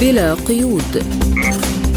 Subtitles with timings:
[0.00, 1.04] بلا قيود.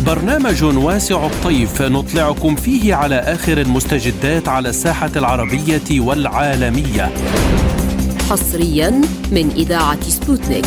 [0.06, 7.12] برنامج واسع الطيف نطلعكم فيه على آخر المستجدات على الساحة العربية والعالمية.
[8.30, 9.02] حصريا
[9.32, 10.66] من إذاعة سبوتنيك.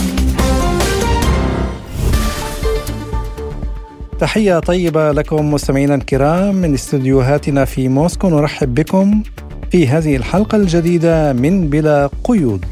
[4.20, 8.28] تحية طيبة لكم مستمعينا الكرام من استديوهاتنا في موسكو.
[8.28, 9.22] نرحب بكم
[9.70, 12.64] في هذه الحلقة الجديدة من بلا قيود.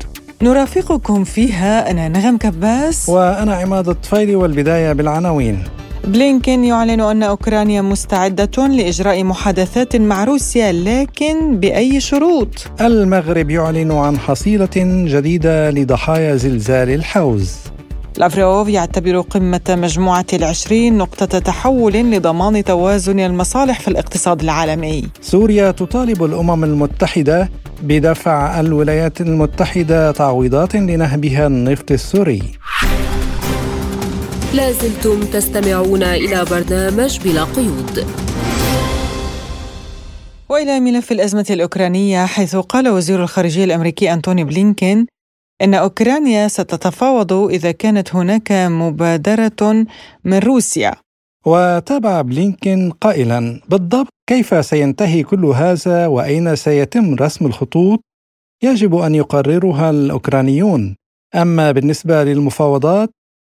[0.42, 1.90] نرافقكم فيها.
[1.90, 3.08] أنا نغم كباس.
[3.08, 5.64] وأنا عماد الطفيلي والبداية بالعناوين.
[6.04, 12.48] بلينكين يعلن أن أوكرانيا مستعدة لإجراء محادثات مع روسيا لكن بأي شروط؟
[12.80, 14.70] المغرب يعلن عن حصيلة
[15.12, 17.52] جديدة لضحايا زلزال الحوز.
[18.20, 25.04] لافروف يعتبر قمة مجموعة العشرين نقطة تحول لضمان توازن المصالح في الاقتصاد العالمي.
[25.20, 27.50] سوريا تطالب الأمم المتحدة
[27.82, 32.42] بدفع الولايات المتحدة تعويضات لنهبها النفط السوري.
[34.54, 38.06] لازلتم تستمعون إلى برنامج بلا قيود.
[40.48, 45.06] وإلى ملف الأزمة الأوكرانية حيث قال وزير الخارجية الأمريكي أنتوني بلينكين
[45.62, 49.86] إن أوكرانيا ستتفاوض إذا كانت هناك مبادرة
[50.24, 50.94] من روسيا.
[51.46, 58.00] وتابع بلينكين قائلا بالضبط كيف سينتهي كل هذا وأين سيتم رسم الخطوط؟
[58.62, 60.96] يجب أن يقررها الأوكرانيون.
[61.34, 63.10] أما بالنسبة للمفاوضات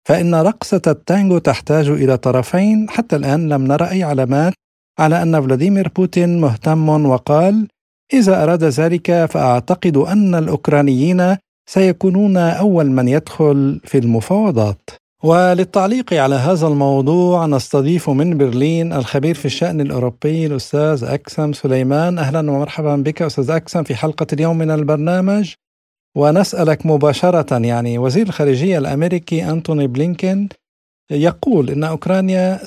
[0.09, 2.91] فإن رقصة التانجو تحتاج إلى طرفين.
[2.91, 4.53] حتى الآن لم نرى أي علامات
[4.99, 7.69] على أن فلاديمير بوتين مهتم وقال
[8.15, 11.37] إذا أراد ذلك فأعتقد أن الأوكرانيين
[11.69, 14.91] سيكونون أول من يدخل في المفاوضات.
[15.25, 22.19] وللتعليق على هذا الموضوع نستضيف من برلين الخبير في الشأن الأوروبي الأستاذ أكسم سليمان.
[22.19, 25.55] أهلا ومرحبا بك أستاذ أكسم في حلقة اليوم من البرنامج.
[26.17, 30.49] ونسألك مباشرة يعني وزير الخارجية الأمريكي أنتوني بلينكين
[31.11, 32.61] يقول إن أوكرانيا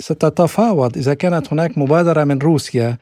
[0.00, 2.98] ستتفاوض إذا كانت هناك مبادرة من روسيا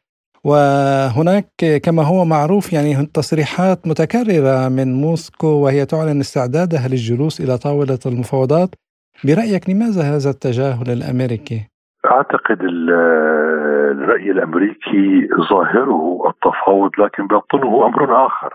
[0.49, 1.49] وهناك
[1.85, 8.71] كما هو معروف يعني تصريحات متكررة من موسكو وهي تعلن استعدادها للجلوس إلى طاولة المفاوضات
[9.25, 11.61] برأيك لماذا هذا التجاهل الأمريكي؟
[12.13, 18.55] أعتقد الرأي الأمريكي ظاهره التفاوض لكن باطنه أمر آخر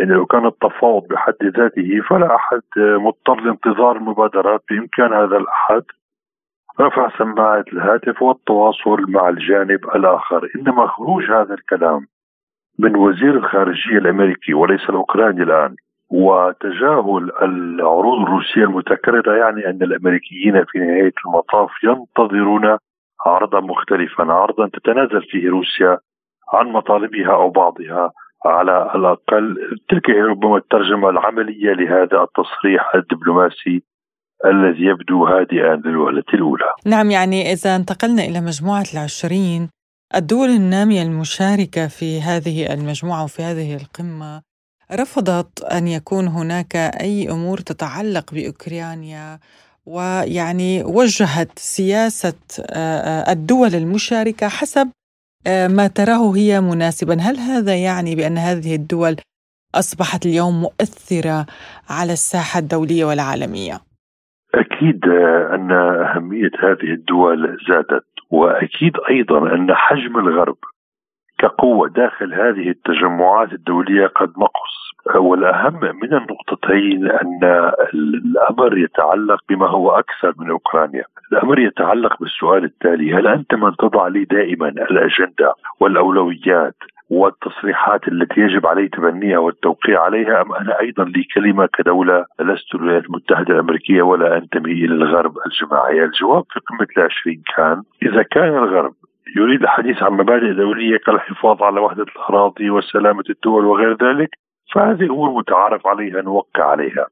[0.00, 5.82] يعني لو كان التفاوض بحد ذاته فلا أحد مضطر لانتظار المبادرات بإمكان هذا الأحد
[6.80, 10.48] رفع سماعة الهاتف والتواصل مع الجانب الآخر.
[10.56, 12.06] إنما خروج هذا الكلام
[12.78, 15.76] من وزير الخارجية الأمريكي وليس الأوكراني الآن
[16.10, 22.78] وتجاهل العروض الروسية المتكررة يعني أن الأمريكيين في نهاية المطاف ينتظرون
[23.26, 25.98] عرضا مختلفا عرضا تتنازل فيه روسيا
[26.52, 28.10] عن مطالبها أو بعضها
[28.46, 29.56] على الأقل.
[29.88, 33.82] تلك هي ربما الترجمة العملية لهذا التصريح الدبلوماسي
[34.44, 39.68] الذي يبدو هادئا للوهلة الأولى نعم يعني إذا انتقلنا إلى مجموعة العشرين
[40.14, 44.42] الدول النامية المشاركة في هذه المجموعة وفي هذه القمة
[44.92, 49.38] رفضت أن يكون هناك أي أمور تتعلق بأوكرانيا
[49.86, 52.34] ويعني وجهت سياسة
[53.28, 54.90] الدول المشاركة حسب
[55.46, 59.16] ما تراه هي مناسبا هل هذا يعني بأن هذه الدول
[59.74, 61.46] أصبحت اليوم مؤثرة
[61.88, 63.80] على الساحة الدولية والعالمية؟
[64.54, 65.08] أكيد
[65.54, 70.56] أن أهمية هذه الدول زادت وأكيد أيضا أن حجم الغرب
[71.38, 74.84] كقوة داخل هذه التجمعات الدولية قد نقص.
[75.16, 83.14] والأهم من النقطتين أن الأمر يتعلق بما هو أكثر من أوكرانيا، الأمر يتعلق بالسؤال التالي،
[83.14, 86.76] هل أنت من تضع لي دائما الأجندة والأولويات
[87.14, 93.04] والتصريحات التي يجب علي تبنيها والتوقيع عليها أم أنا أيضا لي كلمة كدولة لست الولايات
[93.04, 98.94] المتحدة الأمريكية ولا أنتمي إلى الغرب الجماعي، الجواب في قمة العشرين كان إذا كان الغرب
[99.36, 104.30] يريد الحديث عن مبادئ دولية كالحفاظ على وحدة الأراضي وسلامة الدول وغير ذلك
[104.74, 107.06] فهذه أمور متعارف عليها نوقع عليها.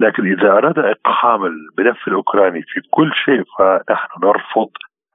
[0.00, 4.70] لكن إذا أراد إقحام الملف الأوكراني في كل شيء فنحن نرفض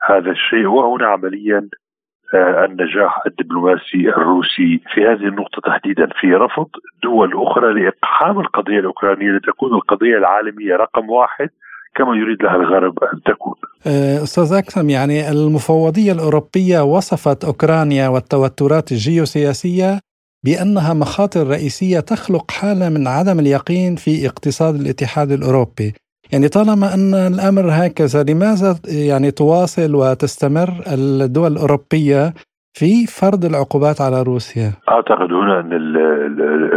[0.09, 1.69] هذا الشيء وهنا عمليا
[2.37, 4.81] النجاح الدبلوماسي الروسي.
[4.93, 6.67] في هذه النقطة تحديدا في رفض
[7.03, 11.49] دول أخرى لإقحام القضية الأوكرانية لتكون القضية العالمية رقم واحد
[11.95, 13.55] كما يريد لها الغرب أن تكون.
[14.23, 19.99] أستاذ أكرم يعني المفوضية الأوروبية وصفت أوكرانيا والتوترات الجيوسياسية
[20.45, 25.93] بأنها مخاطر رئيسية تخلق حالة من عدم اليقين في اقتصاد الاتحاد الأوروبي.
[26.33, 28.75] يعني طالما أن الأمر هكذا لماذا
[29.07, 32.33] يعني تواصل وتستمر الدول الأوروبية
[32.73, 35.73] في فرض العقوبات على روسيا؟ أعتقد هنا أن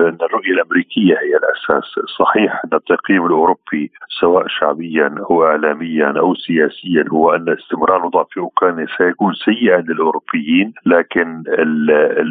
[0.08, 3.90] أن الرؤية الأمريكية هي الأساس، صحيح أن التقييم الأوروبي
[4.20, 10.72] سواء شعبيا أو اعلاميا أو سياسيا هو أن استمرار الوضع في أوكرانيا سيكون سيئا للأوروبيين،
[10.86, 11.42] لكن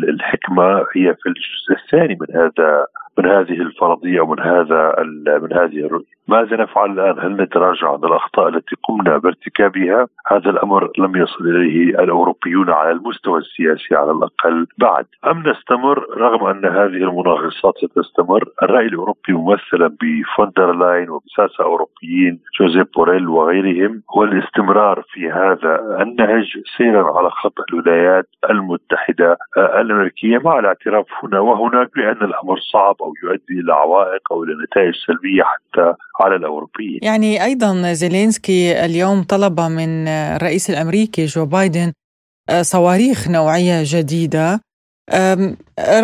[0.10, 0.66] الحكمة
[0.96, 2.86] هي في الجزء الثاني من هذا
[3.18, 4.96] من هذه الفرضية ومن هذا
[5.42, 6.14] من هذه الرؤية.
[6.28, 11.90] ماذا نفعل الآن؟ هل نتراجع عن الأخطاء التي قمنا بارتكابها؟ هذا الأمر لم يصل إليه
[11.90, 18.86] الأوروبيون على المستوى السياسي على الأقل بعد، أم نستمر رغم أن هذه المنغصات ستستمر؟ الرأي
[18.86, 26.46] الأوروبي ممثلا بفون دير لاين وبساسة أوروبيين جوزيف بوريل وغيرهم هو الاستمرار في هذا النهج
[26.78, 33.62] سيرا على خط الولايات المتحدة الأمريكية مع الاعتراف هنا وهناك بأن الأمر صعب أو يؤدي
[33.62, 37.00] إلى عوائق أو إلى نتائج سلبية حتى على الأوروبيين.
[37.02, 41.94] يعني أيضا زيلينسكي اليوم طلب من الرئيس الأمريكي جو بايدن
[42.50, 44.60] آه، صواريخ نوعية جديدة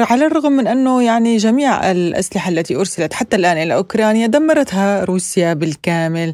[0.09, 5.53] على الرغم من أنه يعني جميع الأسلحة التي أرسلت حتى الآن إلى أوكرانيا دمرتها روسيا
[5.53, 6.33] بالكامل.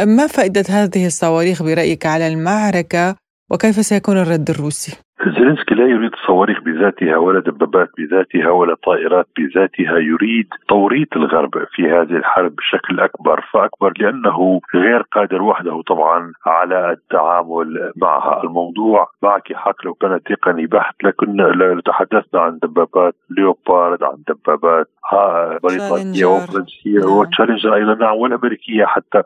[0.00, 3.16] ما فائدة هذه الصواريخ برأيك على المعركة
[3.50, 4.92] وكيف سيكون الرد الروسي؟
[5.30, 11.82] زيلينسكي لا يريد صواريخ بذاتها ولا دبابات بذاتها ولا طائرات بذاتها يريد توريط الغرب في
[11.82, 18.44] هذه الحرب بشكل أكبر فأكبر لأنه غير قادر وحده طبعا على التعامل معها.
[18.44, 21.36] الموضوع معك حق لو كان تقني بحت لكن
[21.84, 24.88] تحدثنا عن دبابات ليوبارد عن دبابات
[25.62, 27.12] بريطانية وفرنسية نعم.
[27.12, 29.22] وتشالنجر أيضا نعم والأمريكية حتى.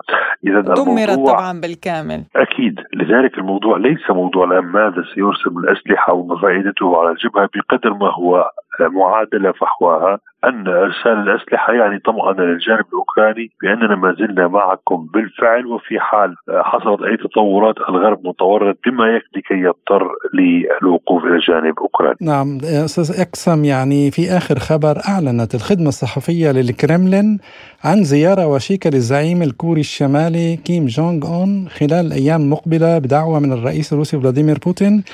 [0.46, 2.24] اذا دمرت طبعا بالكامل.
[2.36, 2.80] أكيد.
[2.94, 8.10] لذلك الموضوع ليس موضوع الآن ماذا سيرسل من الأسلحة وما فائدته على الجبهة بقدر ما
[8.14, 8.50] هو
[8.80, 16.00] معادلة فحواها أن أرسال الأسلحة يعني طمأن للجانب الأوكراني بأننا ما زلنا معكم بالفعل وفي
[16.00, 22.16] حال حصلت أي تطورات الغرب متورط بما يكفي لكي يضطر للوقوف إلى جانب اوكرانيا.
[22.20, 27.38] نعم أستاذ اكسم يعني في آخر خبر أعلنت الخدمة الصحفية للكرملين
[27.84, 33.92] عن زيارة وشيكة للزعيم الكوري الشمالي كيم جونغ أون خلال الأيام المقبله بدعوة من الرئيس
[33.92, 35.04] الروسي فلاديمير بوتين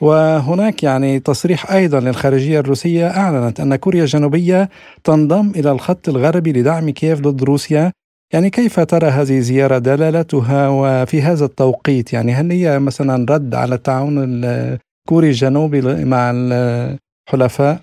[0.00, 4.68] وهناك يعني تصريح أيضا للخارجية الروسية أعلنت أن كوريا الجنوبية
[5.04, 7.92] تنضم إلى الخط الغربي لدعم كييف ضد روسيا
[8.34, 13.74] يعني كيف ترى هذه الزيارة دلالتها وفي هذا التوقيت يعني هل هي مثلا رد على
[13.74, 17.80] التعاون الكوري الجنوبي مع الحلفاء؟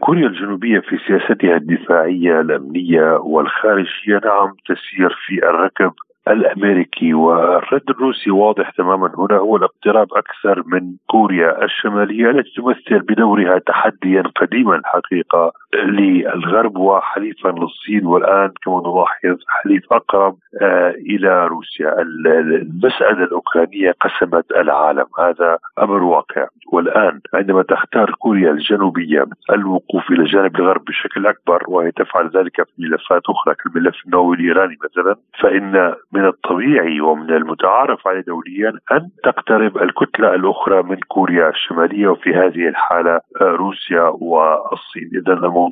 [0.00, 5.92] كوريا الجنوبية في سياستها الدفاعية الأمنية والخارجية نعم تسير في الركب
[6.28, 13.58] الأمريكي والرد الروسي واضح تماما هنا هو الاقتراب أكثر من كوريا الشمالية التي تمثل بدورها
[13.58, 15.52] تحديا قديما حقيقة.
[15.74, 22.02] للغرب وحليفا للصين والآن كما نلاحظ حليف أقرب آه، إلى روسيا.
[22.02, 25.06] المسألة الأوكرانية قسمت العالم.
[25.18, 26.46] هذا أمر واقع.
[26.72, 32.72] والآن عندما تختار كوريا الجنوبية الوقوف إلى جانب الغرب بشكل أكبر وهي تفعل ذلك في
[32.78, 39.78] ملفات أخرى كالملف النووي الإيراني مثلا فإن من الطبيعي ومن المتعارف عليه دوليا أن تقترب
[39.78, 45.63] الكتلة الأخرى من كوريا الشمالية وفي هذه الحالة آه، روسيا والصين، اذا الموضوع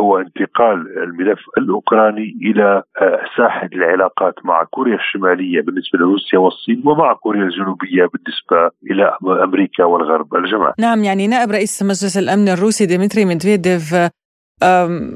[0.00, 7.12] هو انتقال الملف الأوكراني إلى آه، ساحة العلاقات مع كوريا الشمالية بالنسبة لروسيا والصين ومع
[7.12, 10.34] كوريا الجنوبية بالنسبة إلى أمريكا والغرب.
[10.34, 10.72] الجماعي.
[10.78, 13.94] نعم يعني نائب رئيس مجلس الأمن الروسي ديمتري ميدفيديف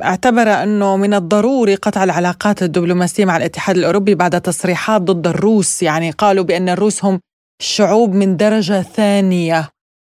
[0.04, 5.82] اعتبر أنه من الضروري قطع العلاقات الدبلوماسية مع الاتحاد الأوروبي بعد تصريحات ضد الروس.
[5.82, 7.20] يعني قالوا بأن الروس هم
[7.60, 9.68] شعوب من درجة ثانية.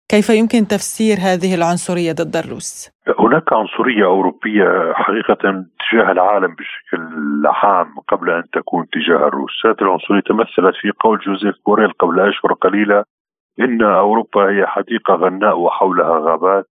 [0.10, 8.00] كيف يمكن تفسير هذه العنصرية ضد الروس؟ هناك عنصرية أوروبية حقيقة تجاه العالم بشكل عام
[8.08, 13.04] قبل أن تكون تجاه الروس هذه العنصرية تمثلت في قول جوزيف بوريل قبل أشهر قليلة
[13.60, 16.66] إن أوروبا هي حديقة غناء وحولها غابات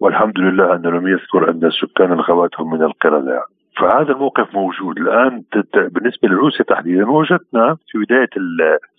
[0.00, 3.42] والحمد لله أنه لم يذكر أن سكان الغابات هم من القردة
[3.76, 4.98] فهذا الموقف موجود.
[4.98, 5.42] الآن
[5.74, 8.28] بالنسبة لروسيا تحديدا وجدنا في بداية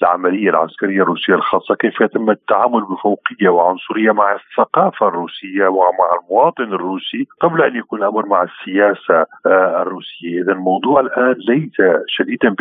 [0.02, 7.28] العملية العسكرية الروسية الخاصة كيف يتم التعامل بفوقية وعنصرية مع الثقافة الروسية ومع المواطن الروسي
[7.42, 12.56] قبل أن يكون الأمر مع السياسة آه، الروسية، اذا الموضوع الآن ليس شديدا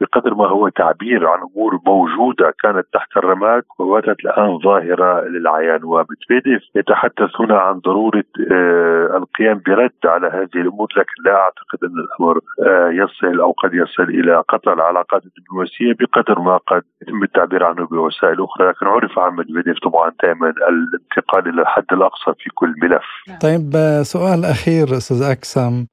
[0.00, 5.84] بقدر ما هو تعبير عن أمور موجودة كانت تحت الرماد وباتت الآن ظاهرة للعيان.
[5.84, 11.96] ومدفيديف يتحدث هنا عن ضرورة آه، القيام برد على هذه الأمور لكن لا أعتقد أن
[12.04, 12.36] الأمر
[12.66, 17.86] آه، يصل أو قد يصل إلى قطع العلاقات الدبلوماسية بقدر ما قد يتم التعبير عنه
[17.86, 23.38] بوسائل أخرى لكن عرف عن مدفيديف طبعا دائما الانتقال إلى الحد الأقصى في كل ملف.
[23.40, 23.70] طيب
[24.02, 25.86] سؤال أخير أستاذ أكسم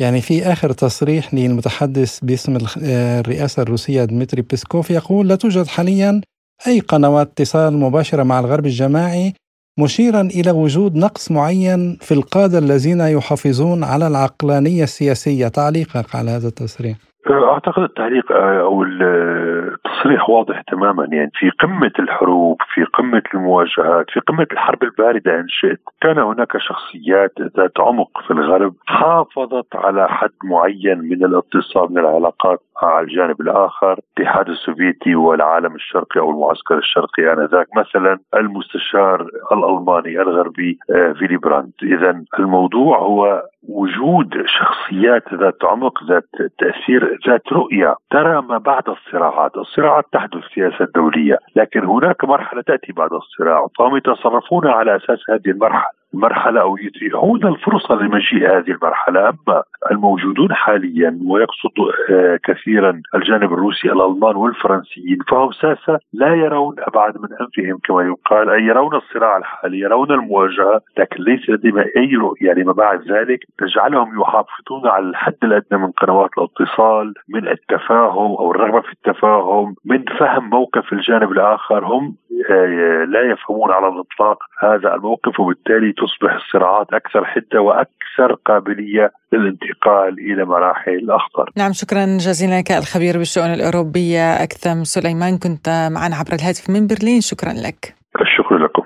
[0.00, 6.20] يعني في آخر تصريح للمتحدث باسم آه، الرئاسة الروسية دمتري بيسكوف يقول لا توجد حاليا
[6.66, 9.34] أي قنوات اتصال مباشرة مع الغرب الجماعي
[9.78, 15.48] مشيرا إلى وجود نقص معين في القادة الذين يحافظون على العقلانية السياسية.
[15.48, 16.96] تعليقك على هذا التصريح.
[17.30, 21.08] أعتقد التعليق أو التصريح واضح تماما.
[21.12, 26.52] يعني في قمة الحروب في قمة المواجهات في قمة الحرب الباردة إن شئت كان هناك
[26.58, 32.60] شخصيات ذات عمق في الغرب حافظت على حد معين من الاتصال من العلاقات.
[32.82, 40.78] مع الجانب الآخر الاتحاد السوفيتي والعالم الشرقي أو المعسكر الشرقي آنذاك مثلا المستشار الألماني الغربي
[40.90, 46.28] آه، فيلي براند اذا الموضوع هو وجود شخصيات ذات عمق ذات
[46.58, 47.94] تأثير ذات رؤية.
[48.10, 53.66] ترى ما بعد الصراعات، الصراعات تحدث في السياسة الدولية، لكن هناك مرحلة تأتي بعد الصراع،
[53.78, 55.96] فهم يتصرفون على أساس هذه المرحلة.
[56.20, 61.72] مرحلة أو يتيحون الفرصة لمجيء هذه المرحلة أما الموجودون حاليا ويقصد
[62.10, 68.50] آه، كثيرا الجانب الروسي الألمان والفرنسيين فهم ساسة لا يرون أبعد من أنفهم كما يقال
[68.50, 73.40] أي يرون الصراع الحالي يرون المواجهة لكن ليس لديهم أي رؤية لما بعد ذلك.
[73.58, 80.04] تجعلهم يحافظون على الحد الأدنى من قنوات الاتصال من التفاهم أو الرغبة في التفاهم من
[80.18, 81.84] فهم موقف الجانب الآخر.
[81.84, 82.16] هم
[82.50, 90.18] آه، لا يفهمون على الإطلاق هذا الموقف وبالتالي تصبح الصراعات أكثر حدة وأكثر قابلية للانتقال
[90.18, 91.50] إلى مراحل أخطر.
[91.56, 95.38] نعم شكرا جزيلا لك الخبير بالشؤون الأوروبية أكثم سليمان.
[95.38, 97.20] كنت معنا عبر الهاتف من برلين.
[97.20, 97.94] شكرا لك.
[98.20, 98.82] الشكر لكم.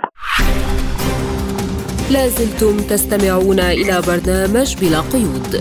[2.13, 5.53] لازلتم تستمعون إلى برنامج بلا قيود.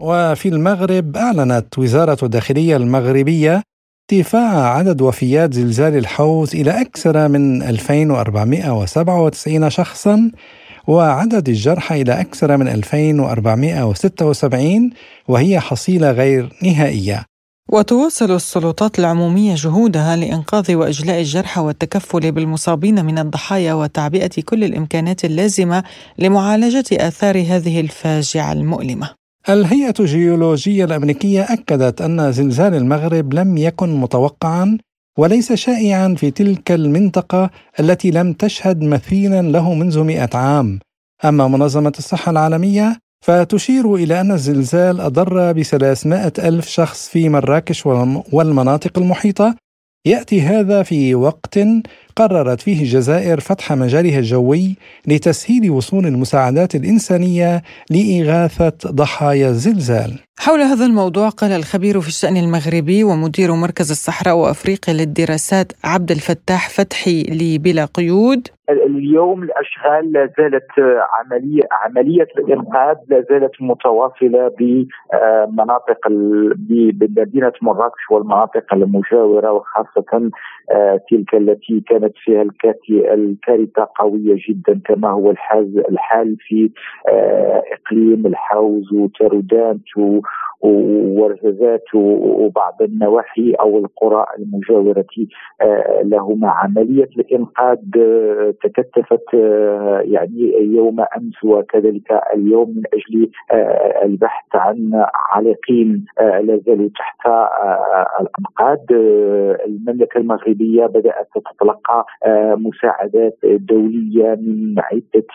[0.00, 3.62] وفي المغرب أعلنت وزارة الداخلية المغربية
[4.12, 10.30] ارتفاع عدد وفيات زلزال الحوث إلى أكثر من 2497 شخصا
[10.86, 14.90] وعدد الجرحى إلى أكثر من 2476
[15.28, 17.24] وهي حصيلة غير نهائية
[17.68, 25.84] وتواصل السلطات العمومية جهودها لإنقاذ وإجلاء الجرحى والتكفل بالمصابين من الضحايا وتعبئة كل الإمكانات اللازمة
[26.18, 29.21] لمعالجة آثار هذه الفاجعة المؤلمة.
[29.48, 34.78] الهيئة الجيولوجية الأمريكية أكدت أن زلزال المغرب لم يكن متوقعا
[35.18, 40.78] وليس شائعا في تلك المنطقة التي لم تشهد مثيلا له منذ مئة عام.
[41.24, 47.86] أما منظمة الصحة العالمية فتشير إلى أن الزلزال أضر بثلاثمائة ألف شخص في مراكش
[48.32, 49.54] والمناطق المحيطة.
[50.06, 51.58] يأتي هذا في وقت
[52.16, 54.76] قررت فيه الجزائر فتح مجالها الجوي
[55.08, 60.18] لتسهيل وصول المساعدات الإنسانية لإغاثة ضحايا الزلزال.
[60.38, 66.70] حول هذا الموضوع قال الخبير في الشأن المغربي ومدير مركز الصحراء وأفريقيا للدراسات عبد الفتاح
[66.70, 70.70] فتحي لبلا قيود اليوم الأشغال لا زالت
[71.12, 76.08] عمليه عملية الإنقاذ لا زالت متواصلة بمناطق
[76.98, 80.30] بمدينه مراكش والمناطق المجاورة وخاصة
[81.10, 82.42] تلك التي كانت فيها
[83.14, 86.70] الكارثة قوية جدا كما هو الحال الحال في
[87.08, 89.82] آه، إقليم الحوز وترودانت
[90.62, 95.04] ورزازات وبعض النواحي أو القرى المجاورة
[95.60, 103.30] آه، لهما عملية الإنقاذ آه، تكثفت آه، يعني يوم أمس وكذلك اليوم من أجل
[104.04, 107.26] البحث عن عالقين لا زالوا تحت
[108.20, 108.86] الأنقاض.
[109.66, 112.06] المملكة المغربية بدأت تتلقى
[112.56, 115.26] مساعدات دولية من عدة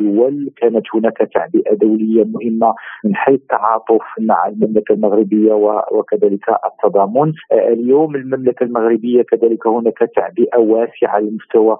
[0.00, 0.50] دول.
[0.56, 5.52] كانت هناك تعبئة دولية مهمة من حيث التعاطف مع المملكة المغربية
[5.92, 7.32] وكذلك التضامن.
[7.52, 11.78] اليوم المملكة المغربية كذلك هناك تعبئة واسعة على مستوى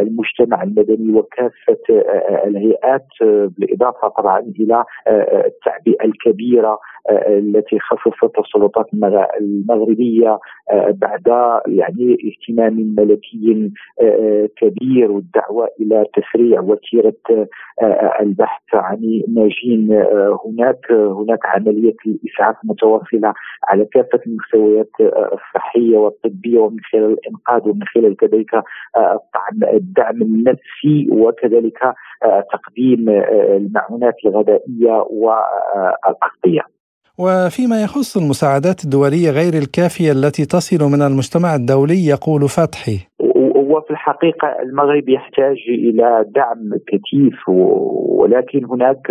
[0.00, 1.78] المجتمع المدني وكافة
[2.46, 3.06] الهيئات
[3.58, 4.84] بالإضافة طبعا إلى
[5.46, 6.78] التعبئة الكبيرة
[7.10, 8.86] التي خصصتها السلطات
[9.40, 10.38] المغربية
[10.92, 11.26] بعد
[11.66, 13.70] يعني اهتمام ملكي
[14.56, 17.14] كبير والدعوة إلى تسريع وتيرة
[18.20, 19.92] البحث عن ناجين
[20.46, 23.34] هناك هناك عملية الإسعاف متواصلة
[23.68, 24.90] على كافة المستويات
[25.32, 28.62] الصحية والطبية ومن خلال الإنقاذ ومن خلال كذلك
[29.72, 31.78] الدعم النفسي وكذلك
[32.52, 36.73] تقديم المعونات الغذائية والأغذية.
[37.18, 42.98] وفيما يخص المساعدات الدولية غير الكافية التي تصل من المجتمع الدولي يقول فتحي.
[43.74, 49.10] وفي الحقيقة المغرب يحتاج إلى دعم كثيف ولكن هناك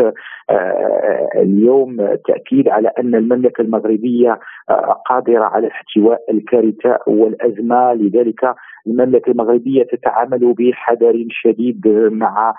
[0.50, 7.93] آه، اليوم تأكيد على أن المملكة المغربية آه، قادرة على احتواء الكارثة والأزمة.
[7.93, 8.55] لذلك
[8.87, 12.55] المملكة المغربية تتعامل بحذر شديد مع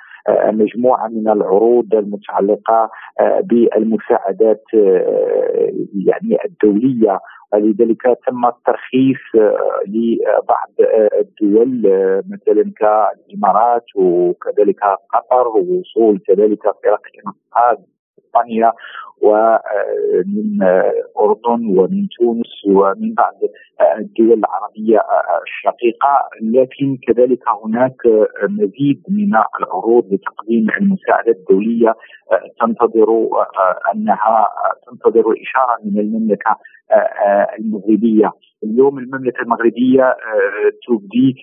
[0.46, 2.90] مجموعة من العروض المتعلقة
[3.42, 4.64] بالمساعدات
[6.06, 7.20] يعني الدولية.
[7.54, 9.20] لذلك تم الترخيص
[9.86, 10.70] لبعض
[11.20, 11.82] الدول
[12.30, 14.80] مثلا كالإمارات وكذلك
[15.14, 17.84] قطر ووصول كذلك فرق الانقاذ
[18.18, 18.72] إسبانيا
[19.22, 23.34] ومن الاردن ومن تونس ومن بعض
[23.98, 25.00] الدول العربية
[25.42, 26.28] الشقيقة.
[26.42, 27.96] لكن كذلك هناك
[28.48, 31.94] مزيد من العروض لتقديم المساعدات الدولية
[32.60, 33.28] تنتظر
[33.94, 34.48] أنها
[34.86, 36.56] تنتظر إشارة من المملكة
[37.58, 38.30] المغربية.
[38.64, 40.16] اليوم المملكة المغربية
[40.88, 41.36] تبدي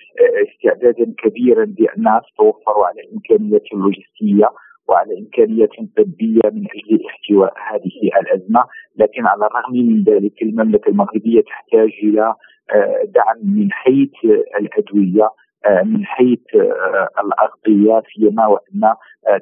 [0.48, 4.50] استعدادا كبيرا بانها تتوفر على الامكانيات اللوجستية.
[4.92, 8.64] وعلى امكانيات طبية من أجل احتواء هذه الأزمة،
[8.98, 12.36] لكن على الرغم من ذلك المملكة المغربية تحتاج إلى
[12.74, 14.14] آه، دعم من حيث
[14.60, 15.24] الأدوية.
[15.24, 15.36] آه،
[15.70, 18.94] من حيث آه، الاغطيه سيما وإن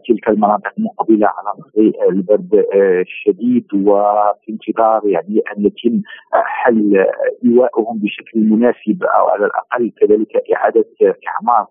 [0.08, 6.02] تلك المناطق مقبلة على البرد الشديد وفي انتظار يعني أن يتم
[6.34, 7.06] حل
[7.46, 10.86] ايوائهم بشكل مناسب أو على الأقل كذلك إعادة
[11.28, 11.66] إعمار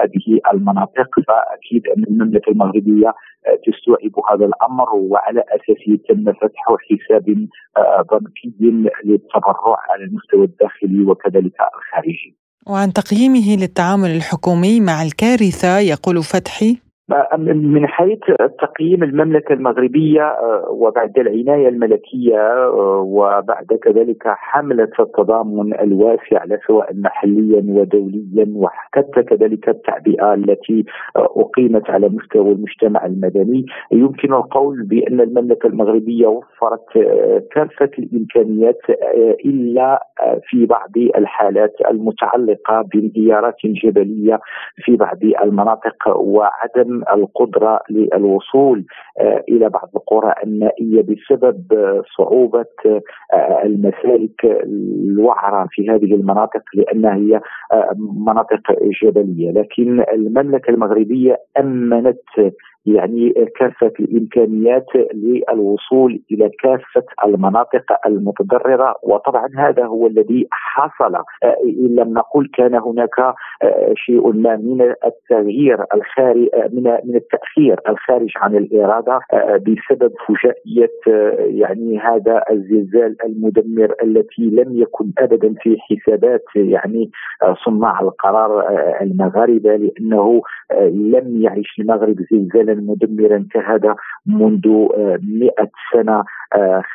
[0.00, 3.12] هذه المناطق فأكيد أن المملكة المغربية
[3.66, 7.24] تستوعب هذا الأمر وعلى اساسه تم فتح حساب
[8.10, 8.54] بنكي
[9.04, 12.43] للتبرع على المستوى الداخلي وكذلك الخارجي.
[12.66, 16.83] وعن تقييمه للتعامل الحكومي مع الكارثة يقول فتحي
[17.36, 18.18] من حيث
[18.60, 27.64] تقييم المملكة المغربية آه، وبعد العناية الملكية آه، وبعد كذلك حملة التضامن الواسع سواء محليا
[27.68, 30.84] ودوليا وحتى كذلك التعبئة التي
[31.16, 33.66] آه، أقيمت على مستوى المجتمع المدني.
[33.92, 36.86] يمكن القول بأن المملكة المغربية وفرت
[37.52, 38.80] كافة الإمكانيات
[39.44, 40.06] إلا
[40.50, 44.40] في بعض الحالات المتعلقة بانهيارات جبلية
[44.84, 48.84] في بعض المناطق وعدم القدرة للوصول
[49.20, 51.64] آه، إلى بعض القرى النائية بسبب
[52.18, 52.64] صعوبة
[53.32, 57.40] آه، المسالك الوعرة في هذه المناطق لأنها هي
[57.72, 57.94] آه،
[58.26, 58.60] مناطق
[59.02, 62.54] جبلية، لكن المملكة المغربية أمنت
[62.86, 68.94] يعني كافة الإمكانيات للوصول إلى كافة المناطق المتضررة.
[69.02, 71.14] وطبعا هذا هو الذي حصل.
[71.14, 77.16] آه، إن لم نقل كان هناك آه، شيء ما من التغيير الخارج آه، من من
[77.16, 80.90] التأخير الخارج عن الإرادة بسبب فجائية
[81.60, 87.10] يعني هذا الزلزال المدمر التي لم يكن أبدا في حسابات يعني
[87.64, 88.64] صناع القرار
[89.00, 90.42] المغاربة لأنه
[90.90, 96.24] لم يعيش المغرب زلزالا مدمرا كهذا منذ آه، مئة سنة.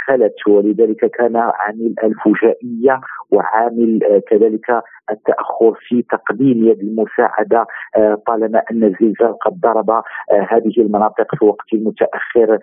[0.08, 7.66] خلت ولذلك كان عامل الفجائية وعامل آه، كذلك التأخر في تقديم يد المساعدة
[8.28, 9.92] طالما أن الزلزال قد ضرب
[10.50, 12.60] هذه المناطق في وقت متأخر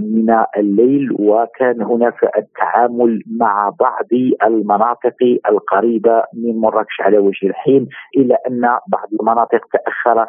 [0.00, 4.06] من الليل وكان هناك التعامل مع بعض
[4.46, 5.16] المناطق
[5.48, 10.26] القريبة من مراكش على وجه الحين الا أن بعض المناطق تأخر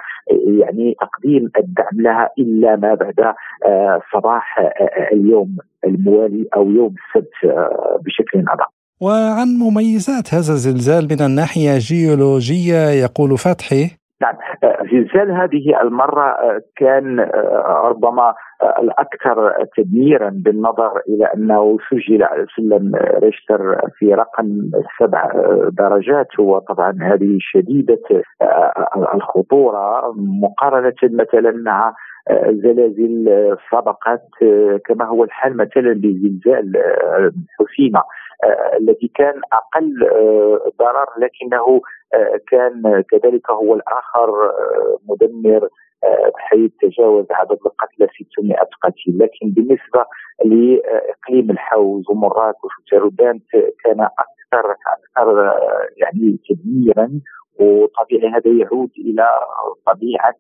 [0.48, 3.34] يعني تقديم الدعم لها إلا ما بعد
[3.66, 5.58] آه، صباح آه، اليوم.
[5.86, 8.70] الموالي أو يوم السبت آه، بشكل ادق.
[9.02, 14.36] وعن مميزات هذا الزلزال من الناحية الجيولوجيه يقول فتحي نعم.
[14.92, 16.38] زلزال هذه المرة
[16.76, 17.20] كان
[17.66, 18.34] ربما
[18.80, 25.32] الأكثر تدميرا بالنظر إلى أنه سجل على سلم ريشتر في رقم سبع
[25.72, 28.24] درجات وطبعا هذه شديدة
[29.14, 30.14] الخطورة.
[30.42, 31.94] مقارنة مثلا مع
[32.50, 34.28] زلازل سبقت
[34.86, 36.74] كما هو الحال مثلا بزلزال
[37.60, 38.04] حسيمة
[38.80, 40.10] الذي كان أقل
[40.80, 41.82] ضرر لكنه
[42.52, 44.52] كان كذلك هو الآخر
[45.10, 45.70] مدمر
[46.36, 50.06] بحيث تجاوز عدد القتلى 600 قتيل لكن بالنسبة
[50.46, 53.40] لإقليم الحوز ومراكش وتردان
[53.84, 55.54] كان أكثر أكثر
[55.98, 57.22] يعني تدميرا
[57.60, 59.28] وطبيعي هذا يعود إلى
[59.86, 60.36] طبيعة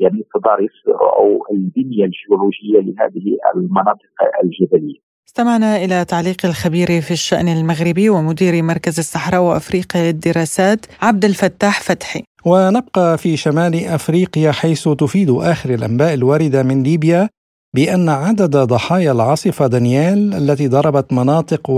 [0.00, 5.07] يعني التضاريس أو البنية الجيولوجية لهذه المناطق الجبلية.
[5.28, 12.22] استمعنا إلى تعليق الخبير في الشأن المغربي ومدير مركز الصحراء وأفريقيا للدراسات عبد الفتاح فتحي.
[12.44, 17.28] ونبقى في شمال أفريقيا حيث تفيد آخر الأنباء الواردة من ليبيا
[17.74, 21.70] بأن عدد ضحايا العاصفة دانيال التي ضربت مناطق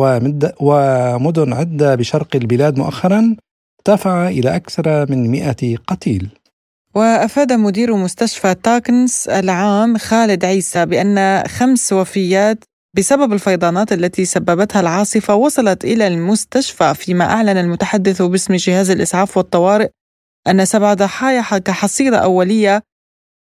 [0.61, 3.37] ومدن عدة بشرق البلاد مؤخرا
[3.79, 6.29] ارتفع إلى أكثر من 100 قتيل.
[6.95, 12.65] وأفاد مدير مستشفى تاكنس العام خالد عيسى بأن خمس وفيات
[12.96, 19.88] بسبب الفيضانات التي سببتها العاصفة وصلت إلى المستشفى فيما أعلن المتحدث باسم جهاز الإسعاف والطوارئ
[20.48, 22.83] أن سبع ضحايا كحصيلة أولية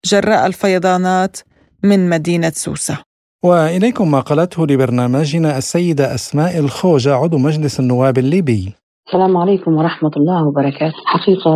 [0.05, 1.37] جراء الفيضانات
[1.83, 2.97] من مدينة سوسة.
[3.43, 8.73] وإليكم ما قالته لبرنامجنا السيدة أسماء الخوجة عضو مجلس النواب الليبي.
[9.07, 10.95] السلام عليكم ورحمة الله وبركاته.
[11.05, 11.51] حقيقة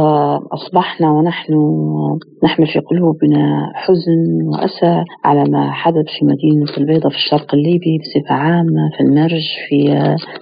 [0.54, 1.54] أصبحنا ونحن
[2.44, 8.36] نحمل في قلوبنا حزن وأسى على ما حدث في مدينة البيضة في الشرق الليبي بصفة
[8.36, 9.78] عامة في المرج في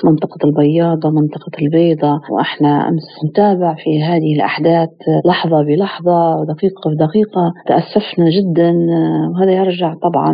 [0.04, 4.90] منطقة البياضة منطقة البيضة وإحنا أمس نتابع في هذه الأحداث
[5.26, 7.54] لحظة بلحظة ودقيقة بدقيقة.
[7.68, 8.74] تأسفنا جدا
[9.36, 10.34] وهذا يرجع طبعا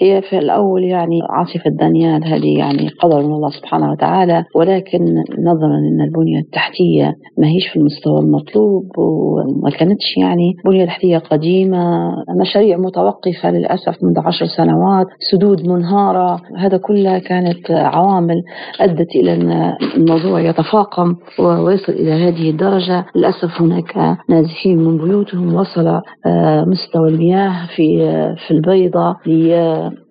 [0.00, 5.78] هي في الأول يعني عاصفة دانيال هذه يعني قدر من الله سبحانه وتعالى ولكن نظرا
[5.78, 12.76] أن البنية التحتية ما هيش في المستوى المطلوب وما كانتش يعني بنية تحتية قديمة مشاريع
[12.76, 18.42] متوقفة للأسف منذ عشر سنوات سدود منهارة هذا كلها كانت عوامل
[18.80, 23.06] أدت إلى أن الموضوع يتفاقم ويصل إلى هذه الدرجة.
[23.16, 29.16] للأسف هناك نازحين من بيوتهم وصل آه، مستوى المياه في آه، في البيضة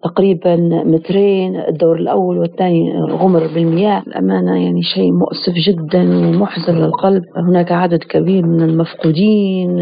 [0.03, 4.03] تقريبا مترين الدور الأول والثاني غمر بالمياه.
[4.07, 7.23] الأمانة يعني شيء مؤسف جدا ومحزن للقلب.
[7.37, 9.79] هناك عدد كبير من المفقودين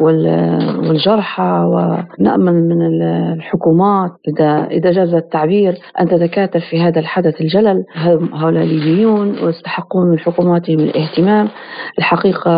[0.00, 4.10] والجرحى ونأمل من الحكومات.
[4.28, 7.84] إذا إذا جاز التعبير أن تتكاتف في هذا الحدث الجلل.
[8.32, 11.48] هؤلاء ليبيون ويستحقون من حكوماتهم الاهتمام.
[11.98, 12.50] الحقيقة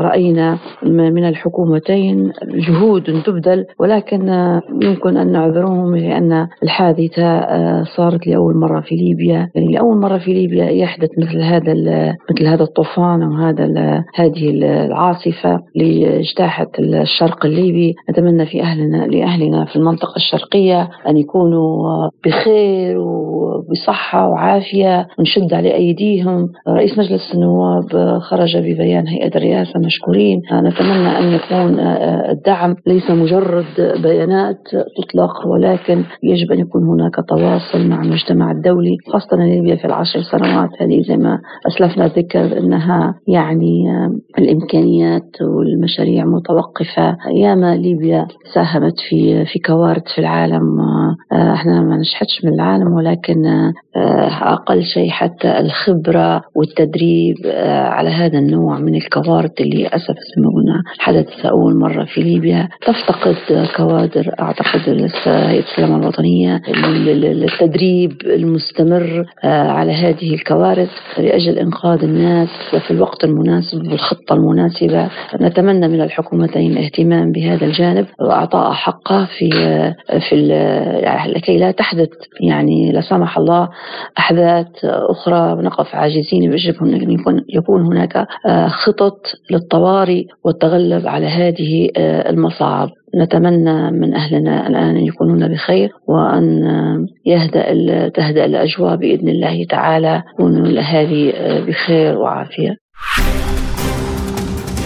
[0.00, 4.28] رأينا من الحكومتين جهود تبذل ولكن
[4.82, 9.50] يمكن أن نعذرهم لأن أن الحادثة آه، صارت لأول مرة في ليبيا.
[9.54, 11.72] يعني لأول مرة في ليبيا يحدث مثل هذا
[12.30, 13.64] مثل هذا الطوفان أو هذا
[14.14, 17.94] هذه العاصفة لاجتاحت الشرق الليبي.
[18.10, 26.48] نتمنى في أهلنا لأهلنا في المنطقة الشرقية أن يكونوا بخير وبصحة وعافية ونشد على أيديهم.
[26.68, 30.42] رئيس مجلس النواب خرج ببيان هيئة الرئاسة مشكورين.
[30.52, 32.76] نتمنى أن يكون آه، الدعم.
[32.86, 33.64] ليس مجرد
[34.02, 34.58] بيانات
[34.96, 40.70] تطلق ولكن يجب أن يكون هناك تواصل مع المجتمع الدولي خاصة ليبيا في العشر سنوات
[40.80, 43.84] هذه زي ما أسلفنا ذكر أنها يعني
[44.38, 47.16] الإمكانيات والمشاريع متوقفة.
[47.34, 50.80] ياما ليبيا ساهمت في في كوارث في العالم
[51.32, 58.10] آه، إحنا ما نشحتش من العالم ولكن آه، أقل شيء حتى الخبرة والتدريب آه، على
[58.10, 60.16] هذا النوع من الكوارث اللي أسف
[60.54, 62.68] قلنا حدث أول مرة في ليبيا.
[62.86, 63.36] تفتقد
[63.76, 64.80] كوادر أعتقد
[65.26, 66.62] هيئة السلامة الوطنية
[67.06, 72.48] للتدريب المستمر آه، على هذه الكوارث لأجل إنقاذ الناس
[72.86, 75.08] في الوقت المناسب والخطة المناسبة.
[75.40, 79.50] نتمنى من الحكومتين الاهتمام بهذا الجانب وإعطاء حقه في
[80.28, 80.36] في
[81.26, 82.08] لكي لا تحدث
[82.40, 83.68] يعني لا سمح الله
[84.18, 87.16] أحداث أخرى ونقف عاجزين يجب أن
[87.48, 89.18] يكون هناك آه، خطط
[89.50, 92.88] للطوارئ والتغلب على هذه آه، المصاعب.
[93.20, 96.62] نتمنى من أهلنا الآن أن يكونون بخير وأن
[97.26, 97.64] يهدأ
[98.08, 101.32] تهدأ الأجواء بإذن الله تعالى وأن الأهالي
[101.66, 102.76] بخير وعافية.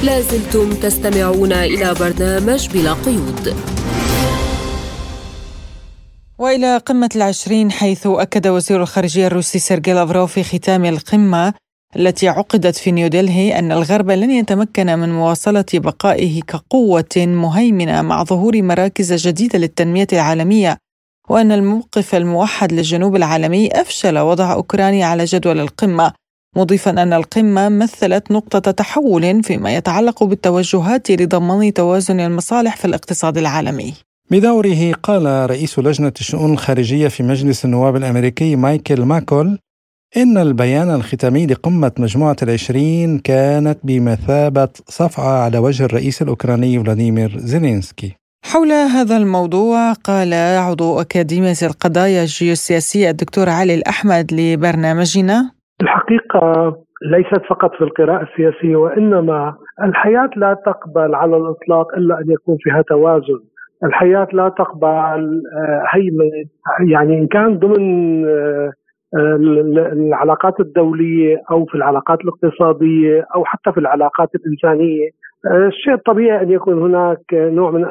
[0.06, 3.54] لازلتم تستمعون إلى برنامج بلا قيود.
[6.38, 11.54] وإلى قمة العشرين حيث أكد وزير الخارجية الروسي سيرجي لافروف في ختام القمة
[11.96, 18.62] التي عقدت في نيودلهي أن الغرب لن يتمكن من مواصلة بقائه كقوة مهيمنة مع ظهور
[18.62, 20.78] مراكز جديدة للتنمية العالمية
[21.28, 26.12] وأن الموقف الموحد للجنوب العالمي أفشل وضع أوكرانيا على جدول القمة
[26.56, 33.94] مضيفا أن القمة مثلت نقطة تحول فيما يتعلق بالتوجهات لضمان توازن المصالح في الاقتصاد العالمي.
[34.30, 39.58] بدوره قال رئيس لجنة الشؤون الخارجية في مجلس النواب الأمريكي مايكل ماكول
[40.16, 48.16] إن البيان الختامي لقمة مجموعة العشرين كانت بمثابة صفعة على وجه الرئيس الأوكراني فلاديمير زيلينسكي.
[48.52, 50.30] حول هذا الموضوع قال
[50.68, 55.50] عضو أكاديمية القضايا الجيوسياسية الدكتور علي الأحمد لبرنامجنا
[55.82, 56.42] الحقيقة
[57.12, 62.82] ليست فقط في القراءة السياسية وإنما الحياة لا تقبل على الإطلاق إلا أن يكون فيها
[62.88, 63.40] توازن.
[63.84, 66.48] الحياة لا تقبل آه، هيمنة
[66.92, 68.72] يعني إن كان ضمن آه،
[69.16, 75.08] العلاقات الدولية أو في العلاقات الاقتصادية أو حتى في العلاقات الإنسانية.
[75.66, 77.82] الشيء الطبيعي أن يكون هناك نوع من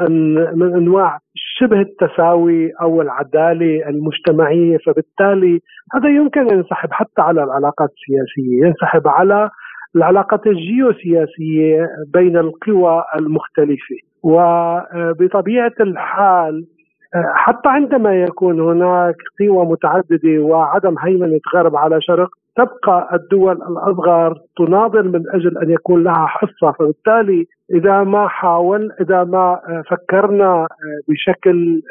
[0.59, 5.59] من أنواع شبه التساوي أو العدالة المجتمعية فبالتالي
[5.93, 9.49] هذا يمكن أن ينسحب حتى على العلاقات السياسية ينسحب على
[9.95, 13.95] العلاقات الجيوسياسية بين القوى المختلفة.
[14.23, 16.65] وبطبيعة الحال
[17.35, 25.11] حتى عندما يكون هناك قوى متعددة وعدم هيمنة غرب على شرق تبقى الدول الأصغر تناضل
[25.11, 26.71] من أجل أن يكون لها حصة.
[26.71, 30.67] فبالتالي إذا ما حاول إذا ما فكرنا
[31.09, 31.81] بشكل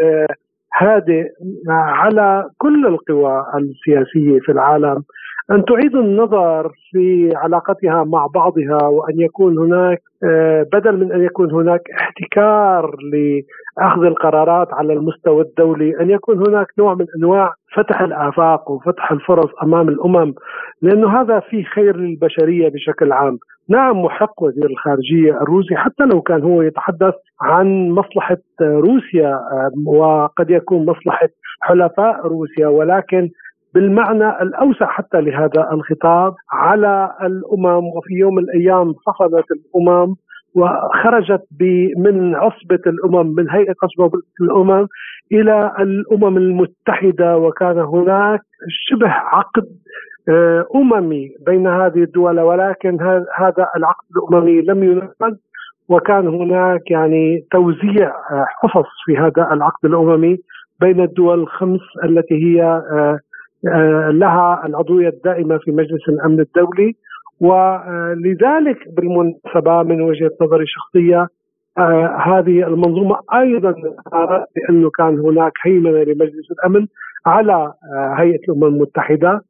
[0.76, 1.24] هادئ
[1.68, 5.02] على كل القوى السياسية في العالم
[5.50, 11.52] أن تعيد النظر في علاقتها مع بعضها وأن يكون هناك آه، بدل من أن يكون
[11.52, 18.70] هناك احتكار لأخذ القرارات على المستوى الدولي أن يكون هناك نوع من أنواع فتح الآفاق
[18.70, 20.34] وفتح الفرص أمام الأمم
[20.82, 23.38] لأنه هذا في خير للبشرية بشكل عام.
[23.68, 30.50] نعم محق وزير الخارجية الروسي حتى لو كان هو يتحدث عن مصلحة روسيا آه، وقد
[30.50, 31.28] يكون مصلحة
[31.60, 33.28] حلفاء روسيا ولكن
[33.74, 40.14] بالمعنى الأوسع حتى لهذا الخطاب على الأمم وفي يوم من الأيام صفدت الأمم
[40.54, 41.42] وخرجت
[41.96, 44.86] من عصبة الأمم من هيئة عصبة الأمم
[45.32, 48.40] إلى الأمم المتحدة وكان هناك
[48.88, 49.66] شبه عقد
[50.28, 52.98] آه، أممي بين هذه الدول ولكن
[53.38, 55.36] هذا العقد الأممي لم ينفذ
[55.88, 60.38] وكان هناك يعني توزيع آه، حصص في هذا العقد الأممي
[60.80, 63.20] بين الدول الخمس التي هي آه،
[64.10, 66.94] لها العضوية الدائمة في مجلس الأمن الدولي.
[67.40, 71.28] ولذلك بالمناسبة من وجهة نظري الشخصيه
[72.26, 73.74] هذه المنظومة أيضا
[74.54, 76.86] بأنه كان هناك هيمنة لمجلس الأمن
[77.26, 77.72] على
[78.16, 79.40] هيئة الأمم المتحدة.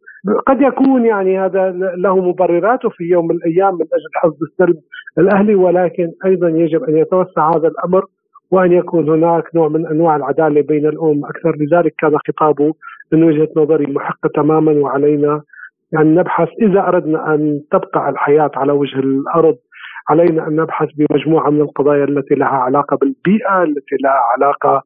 [0.46, 4.76] قد يكون يعني هذا له مبرراته في يوم من الأيام من أجل حفظ السلب
[5.18, 8.04] الاهلي ولكن أيضا يجب أن يتوسع هذا الأمر
[8.50, 11.24] وأن يكون هناك نوع من أنواع العدالة بين الأمم.
[11.24, 12.74] أكثر لذلك كان خطابه
[13.12, 15.42] من وجهة نظري محق تماما وعلينا
[15.92, 19.56] يعني نبحث إذا أردنا أن تبقى الحياة على وجه الأرض.
[20.08, 24.82] علينا أن نبحث بمجموعة من القضايا التي لها علاقة بالبيئة، التي لها علاقة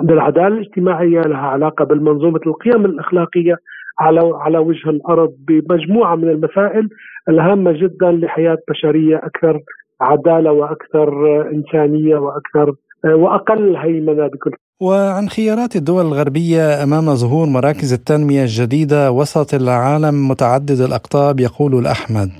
[0.00, 3.56] بالعدالة الاجتماعية، لها علاقة بالمنظومة القيم الأخلاقية.
[4.00, 6.88] على على وجه الأرض بمجموعة من المسائل
[7.28, 9.60] الهامة جدا لحياة بشرية أكثر
[10.00, 11.08] عدالة وأكثر
[11.52, 14.50] إنسانية وأكثر وأقل هيمنة بكل.
[14.82, 22.32] وعن خيارات الدول الغربية أمام ظهور مراكز التنمية الجديدة وسط العالم متعدد الأقطاب يقول الأحمد.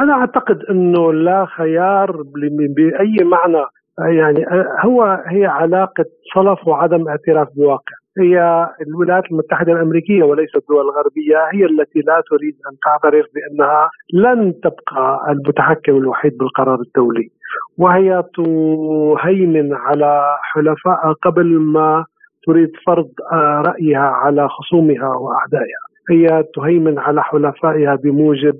[0.00, 2.22] أنا أعتقد أنه لا خيار
[2.76, 3.64] بأي معنى
[3.98, 4.46] يعني
[4.84, 7.96] هو هي علاقة صلف وعدم اعتراف بواقع.
[8.18, 14.54] هي الولايات المتحدة الأمريكية وليست الدول الغربية هي التي لا تريد أن تعترف بأنها لن
[14.60, 17.28] تبقى المتحكم الوحيد بالقرار الدولي.
[17.78, 22.04] وهي تهيمن على حلفاء قبل ما
[22.46, 23.08] تريد فرض
[23.66, 25.82] رأيها على خصومها وأعدائها.
[26.10, 28.54] هي تهيمن على حلفائها بموجب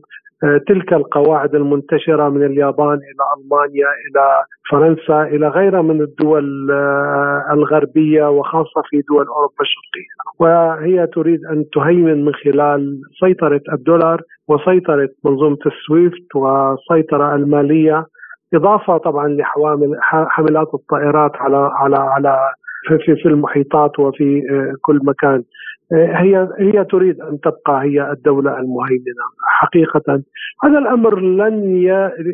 [0.69, 6.71] تلك القواعد المنتشرة من اليابان إلى ألمانيا إلى فرنسا إلى غيرها من الدول
[7.53, 10.13] الغربية وخاصة في دول أوروبا الشرقية.
[10.41, 18.07] وهي تريد أن تهيمن من خلال سيطرة الدولار وسيطرة منظومة السويفت والسيطرة المالية
[18.55, 22.39] إضافة طبعا لحوامل حملات الطائرات على على على
[22.89, 24.43] في في المحيطات وفي
[24.81, 25.43] كل مكان.
[25.93, 29.25] هي هي تريد أن تبقى هي الدولة المهيمنة
[29.61, 30.23] حقيقة.
[30.65, 31.83] هذا الأمر لن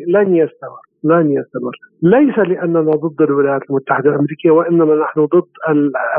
[0.07, 1.71] لن يستمر لن يستمر.
[2.03, 5.47] ليس لأننا ضد الولايات المتحدة الأمريكية وإنما نحن ضد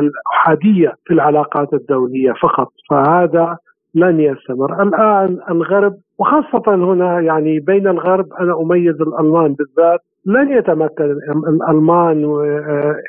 [0.01, 3.57] الأحادية في العلاقات الدولية فقط فهذا
[3.95, 4.83] لن يستمر.
[4.83, 11.17] الآن الغرب وخاصة هنا يعني بين الغرب أنا أميز الألمان بالذات لن يتمكن
[11.49, 12.25] الألمان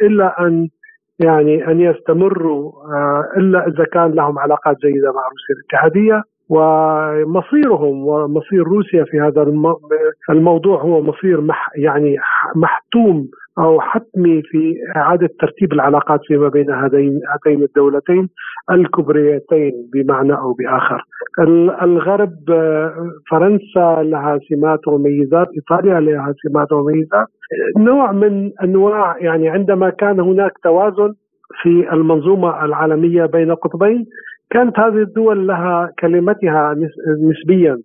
[0.04, 0.68] إلا أن
[1.24, 6.24] يعني أن يستمروا آه، إلا إذا كان لهم علاقات جيدة مع روسيا الاتحادية.
[6.52, 9.42] ومصيرهم ومصير روسيا في هذا
[10.30, 12.18] الموضوع هو مصير مح يعني
[12.56, 13.28] محتوم
[13.60, 18.30] أو حتمي في إعادة ترتيب العلاقات فيما بين هذين هاتين الدولتين
[18.72, 21.04] الكبريتين بمعنى أو بآخر.
[21.82, 22.36] الغرب
[23.32, 27.28] فرنسا لها سمات وميزات، إيطاليا لها سمات وميزات،
[27.78, 31.14] نوع من أنواع يعني عندما كان هناك توازن
[31.62, 34.06] في المنظومة العالمية بين قطبين
[34.52, 36.76] كانت هذه الدول لها كلمتها
[37.30, 37.78] نسبيا.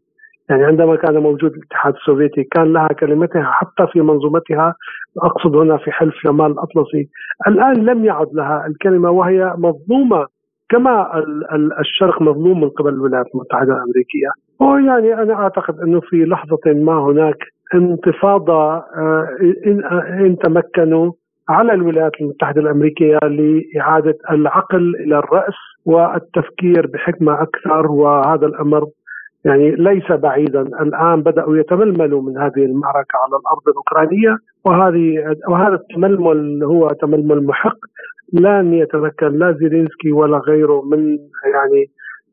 [0.50, 4.74] يعني عندما كان موجود الاتحاد السوفيتي كان لها كلمتها حتى في منظومتها.
[5.22, 7.08] أقصد هنا في حلف شمال الأطلسي.
[7.48, 10.26] الآن لم يعد لها الكلمة وهي مظلومة
[10.68, 11.22] كما
[11.80, 14.30] الشرق مظلوم من قبل الولايات المتحدة الأمريكية.
[14.60, 17.38] ويعني أنا أعتقد أنه في لحظة ما هناك
[17.74, 19.28] انتفاضة آه،
[20.20, 21.12] إن تمكنوا
[21.48, 25.54] على الولايات المتحدة الأمريكية لإعادة العقل إلى الرأس
[25.86, 28.86] والتفكير بحكمة أكثر وهذا الأمر
[29.44, 30.60] يعني ليس بعيدا.
[30.60, 37.78] الآن بدأوا يتململوا من هذه المعركة على الأرض الأوكرانية وهذه وهذا التململ هو تململ محق.
[38.32, 41.18] لن يتمكن لا زيلينسكي ولا غيره من
[41.54, 41.86] يعني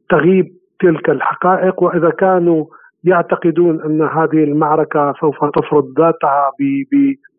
[0.10, 0.46] تغييب
[0.80, 1.84] تلك الحقائق.
[1.84, 2.66] وإذا كانوا
[3.04, 6.52] يعتقدون أن هذه المعركة سوف تفرض ذاتها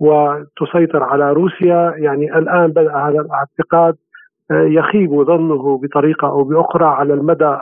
[0.00, 3.96] وتسيطر على روسيا يعني الآن بدأ هذا الاعتقاد
[4.50, 7.56] يخيب ظنه بطريقة أو بأخرى على المدى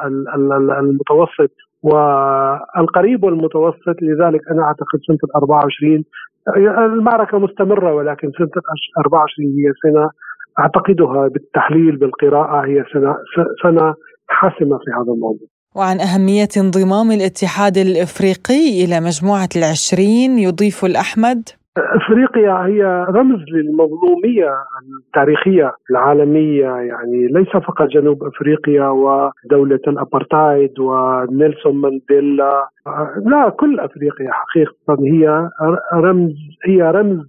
[0.81, 1.51] المتوسط
[1.83, 6.05] والقريب والمتوسط لذلك أنا أعتقد سنة 24
[6.97, 8.51] المعركة مستمرة ولكن سنة
[8.99, 10.11] 24 هي سنة
[10.59, 13.17] أعتقدها بالتحليل بالقراءة هي سنة
[13.63, 13.95] سنة
[14.29, 15.49] حاسمة في هذا الموضوع.
[15.77, 24.55] وعن أهمية انضمام الاتحاد الإفريقي إلى مجموعة العشرين يضيف الأحمد أفريقيا هي رمز للمظلومية
[25.07, 32.69] التاريخية العالمية يعني ليس فقط جنوب أفريقيا ودولة الابرتايد ونيلسون مانديلا.
[33.27, 35.49] لا كل أفريقيا حقيقة هي
[35.95, 36.35] رمز
[36.67, 37.21] هي رمز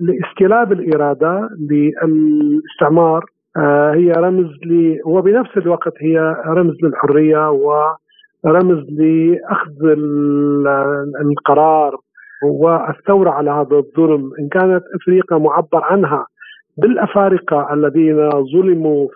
[0.00, 3.24] لاستلاب الإرادة للاستعمار.
[3.56, 9.84] آه، هي رمز ل وبنفس الوقت هي رمز للحرية ورمز لأخذ
[11.20, 11.96] القرار
[12.42, 14.30] والثورة على هذا الظلم.
[14.40, 16.26] إن كانت أفريقيا معبر عنها
[16.76, 19.08] بالأفارقة الذين ظلموا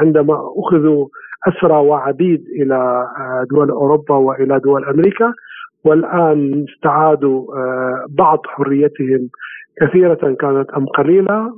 [0.00, 1.06] عندما أخذوا
[1.48, 3.06] أسرى وعبيد إلى
[3.50, 5.32] دول أوروبا وإلى دول أمريكا
[5.84, 7.44] والآن استعادوا
[8.08, 9.28] بعض حريتهم
[9.80, 11.52] كثيرة كانت أم قليلة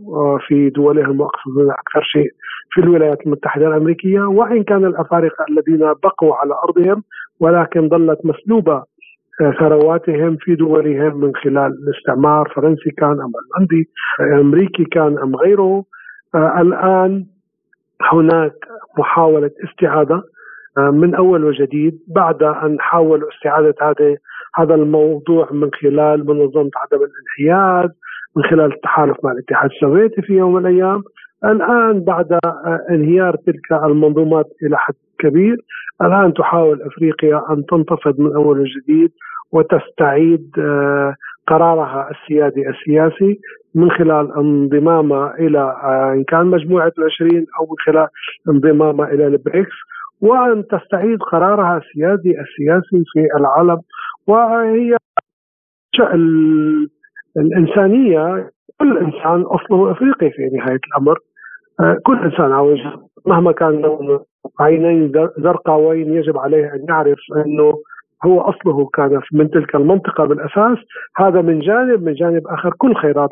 [0.47, 2.31] في دولهم وأقصد أكثر شيء
[2.71, 4.21] في الولايات المتحدة الأمريكية.
[4.21, 7.03] وإن كان الأفارقة الذين بقوا على أرضهم
[7.41, 8.83] ولكن ظلت مسلوبة
[9.39, 13.89] ثرواتهم في دولهم من خلال الاستعمار فرنسي كان أم هولندي
[14.41, 15.85] امريكي كان أم غيره.
[16.35, 17.27] آه، الآن
[18.13, 18.53] هناك
[18.99, 20.23] محاولة استعادة
[20.79, 24.17] آه، من أول وجديد بعد أن حاولوا استعادة هذا
[24.57, 27.91] هذا الموضوع من خلال منظمة عدم الانحياز
[28.37, 31.03] من خلال التحالف مع الاتحاد السوفيتي في يوم من الأيام.
[31.45, 35.57] الآن بعد آه، انهيار تلك المنظومات إلى حد كبير
[36.03, 39.11] الآن تحاول أفريقيا أن تنتفض من أول وجديد
[39.53, 41.15] وتستعيد آه،
[41.47, 43.41] قرارها السيادي السياسي
[43.75, 48.09] من خلال انضمامها إلى آه، إن كان مجموعة العشرين أو من خلال
[48.49, 49.77] انضمامها إلى البريكس
[50.21, 53.81] وأن تستعيد قرارها السيادي السياسي في العالم
[54.27, 54.97] وهي
[57.37, 61.19] الإنسانية كل إنسان أصله أفريقي في نهاية الأمر.
[61.81, 62.79] آه، كل إنسان عاوز
[63.27, 63.83] مهما كان
[64.61, 67.75] عينين زرقاوين يجب عليه أن يعرف أنه
[68.27, 70.79] هو أصله كان من تلك المنطقة بالأساس.
[71.17, 73.31] هذا من جانب من جانب آخر كل خيرات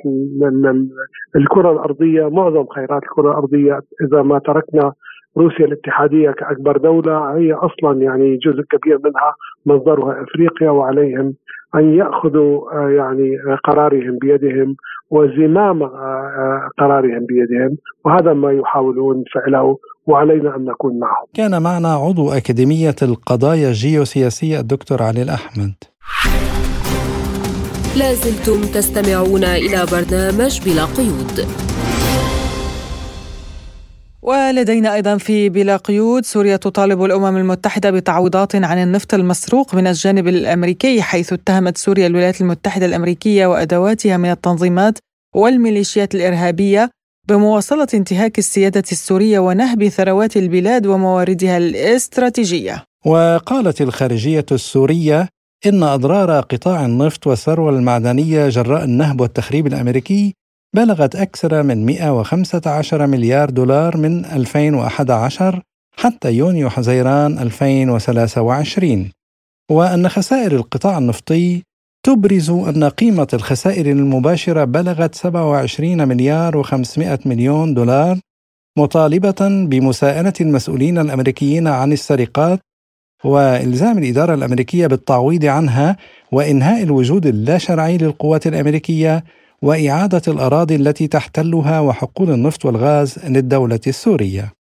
[1.37, 2.29] الكرة الأرضية.
[2.29, 4.93] معظم خيرات الكرة الأرضية إذا ما تركنا
[5.37, 9.35] روسيا الاتحادية كأكبر دولة هي أصلا يعني جزء كبير منها
[9.67, 11.35] مصدرها أفريقيا وعليهم
[11.75, 13.31] أن يأخذوا آه، يعني
[13.65, 14.77] قرارهم بيدهم
[15.11, 21.27] وزمام آه، آه، قرارهم بيدهم وهذا ما يحاولون فعله وعلينا أن نكون معهم.
[21.35, 25.75] كان معنا عضو أكاديمية القضايا الجيوسياسية الدكتور علي الأحمد.
[27.99, 31.37] لازلتم تستمعون إلى برنامج بلا قيود.
[34.25, 40.29] ولدينا أيضا في بلا قيود سوريا تطالب الأمم المتحدة بتعويضات عن النفط المسروق من الجانب
[40.29, 44.99] الأمريكي حيث اتهمت سوريا الولايات المتحدة الأمريكية وأدواتها من التنظيمات
[45.35, 46.91] والميليشيات الإرهابية
[47.29, 52.85] بمواصلة انتهاك السيادة السورية ونهب ثروات البلاد ومواردها الاستراتيجية.
[53.07, 55.29] وقالت الخارجية السورية
[55.67, 60.35] إن أضرار قطاع النفط والثروة المعدنية جراء النهب والتخريب الأمريكي
[60.75, 65.63] بلغت أكثر من 115 مليار دولار من 2011
[65.97, 69.11] حتى يونيو حزيران 2023
[69.71, 71.63] وأن خسائر القطاع النفطي
[72.07, 78.19] تبرز أن قيمة الخسائر المباشرة بلغت 27 مليار و500 مليون دولار
[78.79, 82.61] مطالبة بمساءلة المسؤولين الأمريكيين عن السرقات
[83.25, 85.97] وإلزام الإدارة الأمريكية بالتعويض عنها
[86.33, 89.25] وإنهاء الوجود اللاشرعي للقوات الأمريكية
[89.65, 94.53] وإعادة الأراضي التي تحتلها وحقول النفط والغاز للدولة السورية.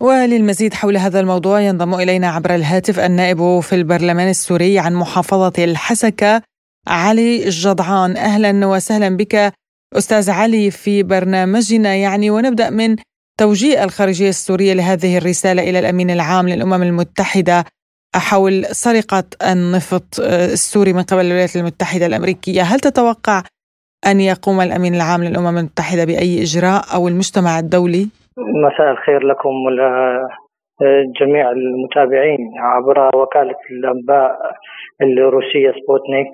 [0.00, 6.42] وللمزيد حول هذا الموضوع ينضم إلينا عبر الهاتف النائب في البرلمان السوري عن محافظة الحسكة
[6.88, 9.52] علي الجضعان أهلا وسهلا بك
[9.96, 11.94] أستاذ علي في برنامجنا.
[11.94, 12.96] يعني ونبدأ من
[13.38, 17.64] توجيه الخارجية السورية لهذه الرسالة إلى الأمين العام للأمم المتحدة
[18.14, 23.42] حول سرقة النفط السوري من قبل الولايات المتحدة الأمريكية، هل تتوقع
[24.10, 28.04] أن يقوم الأمين العام للأمم المتحدة بأي إجراء أو المجتمع الدولي؟
[28.38, 29.54] مساء الخير لكم
[31.20, 34.38] جميع المتابعين عبر وكالة الأنباء
[35.02, 36.32] الروسية سبوتنيك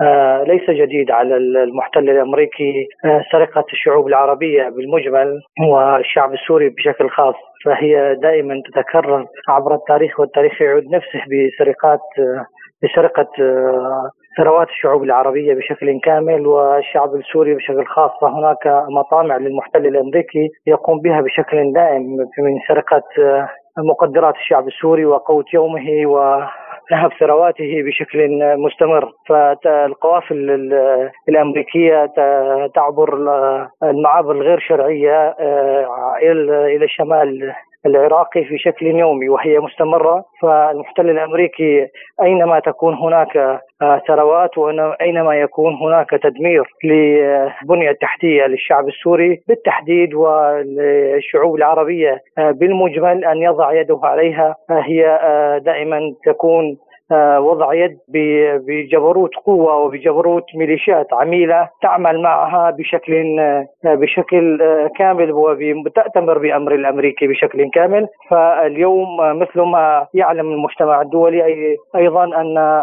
[0.00, 5.40] آه، ليس جديد على المحتل الأمريكي آه، سرقة الشعوب العربية بالمجمل
[5.70, 7.34] والشعب السوري بشكل خاص
[7.64, 12.00] فهي دائما تتكرر عبر التاريخ والتاريخ يعود نفسه بسرقات
[12.82, 13.28] بسرقة
[14.36, 21.20] ثروات الشعوب العربية بشكل كامل والشعب السوري بشكل خاص فهناك مطامع للمحتل الأمريكي يقوم بها
[21.20, 22.02] بشكل دائم
[22.38, 23.02] من سرقة
[23.78, 26.42] مقدرات الشعب السوري وقوت يومه و
[26.92, 29.12] نهب ثرواته بشكل مستمر.
[29.28, 30.36] فالقوافل
[31.28, 32.06] الأمريكية
[32.74, 33.14] تعبر
[33.82, 36.16] المعابر الغير شرعية آه،
[36.66, 37.52] إلى الشمال
[37.86, 41.86] العراقي في شكل يومي وهي مستمرة فالمحتل الأمريكي
[42.22, 43.36] أينما تكون هناك
[43.82, 53.24] آه، ثروات وأينما يكون هناك تدمير للبنية التحتية للشعب السوري بالتحديد والشعوب العربية آه، بالمجمل
[53.24, 55.18] أن يضع يده عليها آه، هي
[55.64, 56.76] دائما تكون
[57.38, 57.98] وضع يد
[58.66, 67.26] بجبروت قوة وبجبروت ميليشيات عميلة تعمل معها بشكل آه، بشكل آه، كامل وتأتمر بأمر الأمريكي
[67.26, 68.06] بشكل كامل.
[68.30, 72.82] فاليوم مثل ما يعلم المجتمع الدولي أيضا أن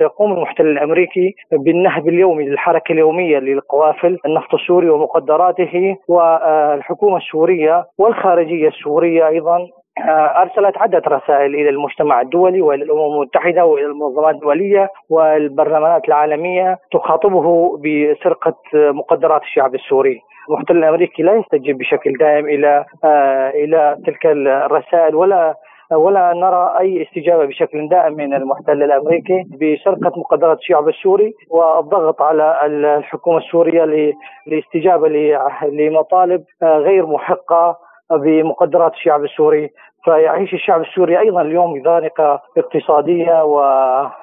[0.00, 9.28] يقوم المحتل الأمريكي بالنهب اليومي للحركة اليومية للقوافل النفط السوري ومقدراته والحكومة السورية والخارجية السورية
[9.28, 9.66] أيضا
[10.00, 16.78] آه، أرسلت عدة رسائل إلى المجتمع الدولي وإلى الأمم المتحدة وإلى المنظمات الدولية والبرلمانات العالمية
[16.92, 20.20] تخاطبه بسرقة مقدرات الشعب السوري.
[20.48, 25.54] المحتل الأمريكي لا يستجيب بشكل دائم إلى آه، إلى تلك الرسائل ولا
[25.92, 32.60] ولا نرى أي استجابة بشكل دائم من المحتل الأمريكي بسرقة مقدرات الشعب السوري والضغط على
[32.66, 34.12] الحكومة السورية
[34.46, 35.08] لاستجابة
[35.64, 37.78] لمطالب آه، غير محقة
[38.10, 39.70] بمقدرات الشعب السوري
[40.04, 43.44] فيعيش الشعب السوري أيضا اليوم بذانقه اقتصادية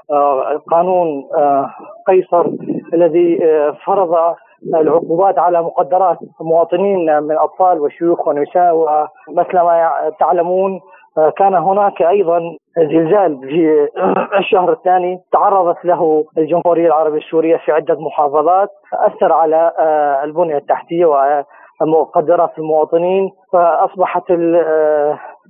[0.10, 1.70] وقانون آه،
[2.08, 2.46] قيصر
[2.94, 4.36] الذي آه، فرض
[4.76, 10.80] العقوبات على مقدرات مواطنين من أطفال وشيوخ ونساء ومثل ما تعلمون
[11.18, 12.40] آه، كان هناك أيضا
[12.78, 13.88] زلزال في
[14.40, 19.72] الشهر الثاني تعرضت له الجمهورية العربية السورية في عدة محافظات أثر على
[20.24, 21.06] البنية التحتية
[21.82, 24.32] ومقدرات المواطنين فأصبحت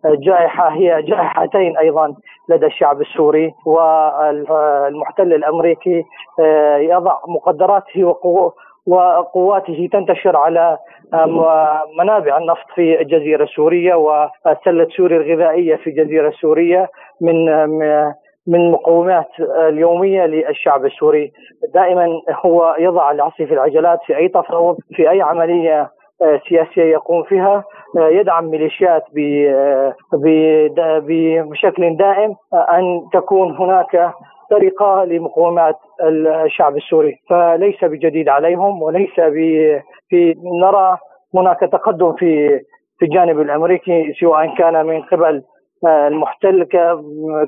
[0.06, 2.14] الجائحة هي جائحتين أيضا
[2.50, 6.04] لدى الشعب السوري والمحتل الأمريكي
[6.39, 8.16] آه، يضع مقدراته
[8.88, 10.78] وقواته تنتشر على
[12.00, 16.89] منابع النفط في الجزيرة السورية وسلة سوريا الغذائية في الجزيرة السورية
[17.22, 17.45] من
[18.48, 21.32] من مقومات اليومية للشعب السوري.
[21.74, 22.08] دائما
[22.45, 25.89] هو يضع العصي في العجلات في أي تفاوض في أي عملية
[26.49, 27.63] سياسية يقوم فيها
[27.97, 29.95] آه، يدعم ميليشيات آه،
[31.41, 34.11] بشكل دائم أن تكون هناك
[34.51, 35.76] طريقة لمقاومات
[36.45, 37.15] الشعب السوري.
[37.30, 39.20] فليس بجديد عليهم وليس
[40.09, 40.97] في نرى
[41.36, 42.59] هناك تقدم في
[42.99, 45.43] في الجانب الأمريكي سواء كان من قبل
[45.86, 46.68] المحتل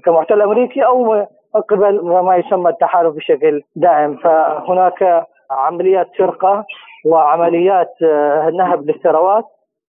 [0.05, 1.25] كمحتل أمريكي أو
[1.69, 4.15] قبل ما يسمى التحالف بشكل دائم.
[4.17, 6.65] فهناك عمليات سرقه
[7.05, 9.45] وعمليات آه، نهب للثروات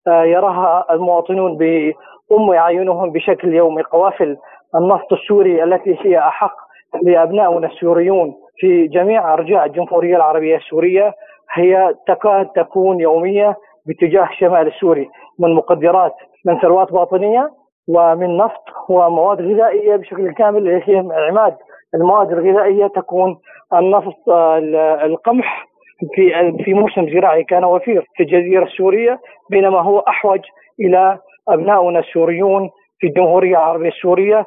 [0.09, 3.83] آه، يراها المواطنون بأم أعينهم بشكل يومي.
[3.83, 4.37] قوافل
[4.75, 6.55] النفط السوري التي هي أحق
[7.03, 11.15] لأبنائنا السوريون في جميع أرجاء الجمهورية العربية السورية
[11.53, 13.57] هي تكاد تكون يومية
[13.87, 15.09] باتجاه شمال السوري
[15.39, 16.15] من مقدرات
[16.47, 17.51] من ثروات باطنية
[17.89, 20.83] ومن نفط ومواد غذائية بشكل كامل.
[20.87, 20.97] هي
[21.29, 21.57] عماد
[21.95, 23.37] المواد الغذائية تكون
[23.75, 24.59] النفط آه،
[25.05, 25.70] القمح
[26.15, 29.21] في في موسم زراعي كان وفير في الجزيرة السورية
[29.51, 30.41] بينما هو أحوج
[30.81, 34.47] إلى ابنائنا السوريون في الجمهورية العربية السورية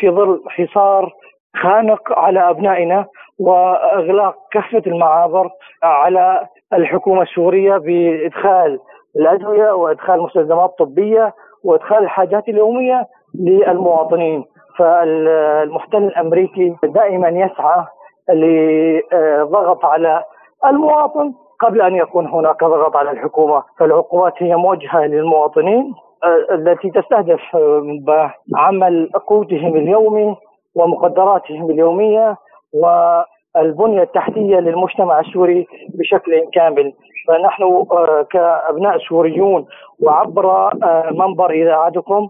[0.00, 1.12] في ظل حصار
[1.56, 3.06] خانق على أبنائنا
[3.40, 5.50] وإغلاق كافة المعابر
[5.82, 8.78] على الحكومة السورية بإدخال
[9.16, 11.32] الأدوية وإدخال مستلزمات طبيه
[11.64, 13.06] وإدخال الحاجات اليومية
[13.40, 14.44] للمواطنين.
[14.78, 17.84] فالمحتل الأمريكي دائما يسعى
[18.30, 20.22] لضغط على
[20.66, 25.94] المواطن قبل أن يكون هناك ضغط على الحكومة فالعقوبات هي موجهة للمواطنين
[26.24, 30.36] آه، التي تستهدف آه، عمل قوتهم اليومي
[30.74, 32.36] ومقدراتهم اليومية
[32.74, 36.92] والبنية التحتية للمجتمع السوري بشكل كامل.
[37.28, 39.66] فنحن آه، كأبناء سوريون
[40.02, 40.74] وعبر
[41.12, 42.28] منبر إذاعتكم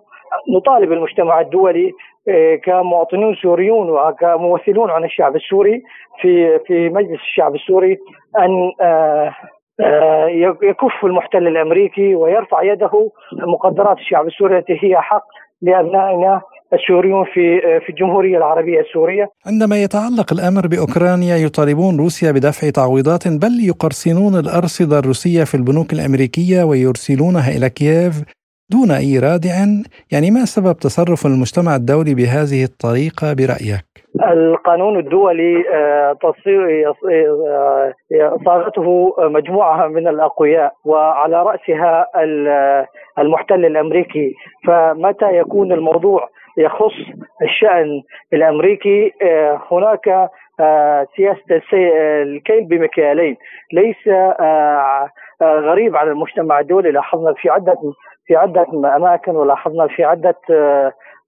[0.57, 1.93] نطالب المجتمع الدولي
[2.65, 5.83] كمواطنون سوريون وكممثلون عن الشعب السوري
[6.23, 7.99] في في مجلس الشعب السوري
[8.39, 9.35] أن آه،
[9.81, 10.27] آه،
[10.63, 15.25] يكف المحتل الأمريكي ويرفع يده مقدرات الشعب السوري التي هي حق
[15.63, 16.41] لأبنائنا
[16.73, 19.29] السوريون في في الجمهورية العربية السورية.
[19.47, 26.63] عندما يتعلق الأمر بأوكرانيا يطالبون روسيا بدفع تعويضات بل يقرصنون الأرصدة الروسية في البنوك الأمريكية
[26.63, 28.38] ويرسلونها إلى كييف
[28.71, 29.55] دون أي رادع،
[30.13, 33.89] يعني ما سبب تصرف المجتمع الدولي بهذه الطريقة برأيك؟
[34.33, 36.17] القانون الدولي آه،
[38.13, 42.07] آه، صاغته مجموعة من الأقوياء وعلى رأسها
[43.19, 44.35] المحتل الأمريكي.
[44.67, 46.95] فمتى يكون الموضوع يخص
[47.43, 48.03] الشأن
[48.33, 50.31] الأمريكي؟ آه، هناك
[51.17, 51.63] سياسة
[52.23, 53.37] الكيل بمكيالين.
[53.73, 54.09] ليس
[55.43, 57.77] غريب على المجتمع الدولي لاحظنا في عدة
[58.29, 58.67] في عدة
[58.97, 60.37] أماكن ولاحظنا في عدة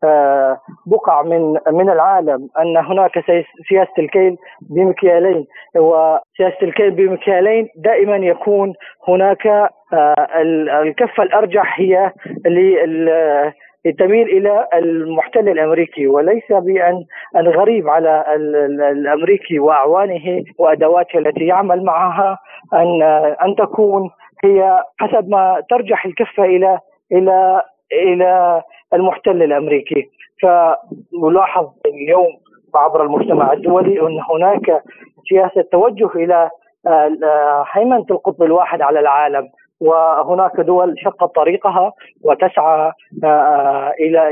[0.05, 3.24] آه، بقع من من العالم أن هناك
[3.68, 4.36] سياسة الكيل
[4.70, 5.46] بمكيالين
[5.76, 8.74] وسياسة الكيل بمكيالين دائما يكون
[9.09, 10.14] هناك آه،
[10.82, 12.12] الكفه الأرجح هي
[13.98, 17.05] تميل إلى المحتل الأمريكي وليس بأن
[17.36, 18.24] الغريب على
[18.92, 22.38] الأمريكي وأعوانه وأدواته التي يعمل معها
[22.74, 23.03] أن
[23.42, 24.11] أن تكون
[24.44, 26.78] هي حسب ما ترجح الكفه إلى
[27.12, 28.62] إلى إلى
[28.94, 30.11] المحتل الأمريكي.
[30.42, 32.28] فنلاحظ اليوم
[32.74, 34.82] عبر المجتمع الدولي أن هناك
[35.28, 36.50] سياسة توجه إلى
[36.86, 39.48] آه، هيمنة القطب الواحد على العالم.
[39.80, 41.92] وهناك دول شقت طريقها
[42.24, 42.92] وتسعى
[43.24, 44.28] آه، إلى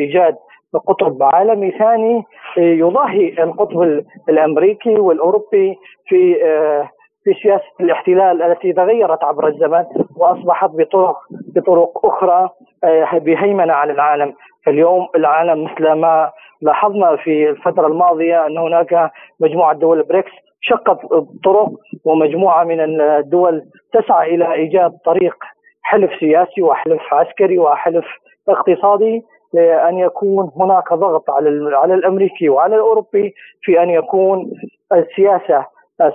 [0.00, 0.36] إيجاد
[0.74, 2.24] قطب عالمي ثاني
[2.56, 6.90] يضاهي القطب الأمريكي والأوروبي في آه،
[7.24, 9.84] في سياسة الاحتلال التي تغيرت عبر الزمن
[10.16, 12.48] وأصبحت بطرق بطرق أخرى
[12.84, 14.34] آه، بهيمنة على العالم،
[14.68, 16.30] اليوم العالم مثل ما
[16.62, 19.10] لاحظنا في الفترة الماضية أن هناك
[19.40, 20.98] مجموعة دول بريكس شقت
[21.44, 21.68] طرق
[22.04, 23.62] ومجموعة من الدول
[23.92, 25.34] تسعى إلى إيجاد طريق
[25.82, 28.04] حلف سياسي وحلف عسكري وحلف
[28.48, 34.50] اقتصادي لأن يكون هناك ضغط على على الأمريكي وعلى الأوروبي في أن يكون
[34.92, 35.66] السياسة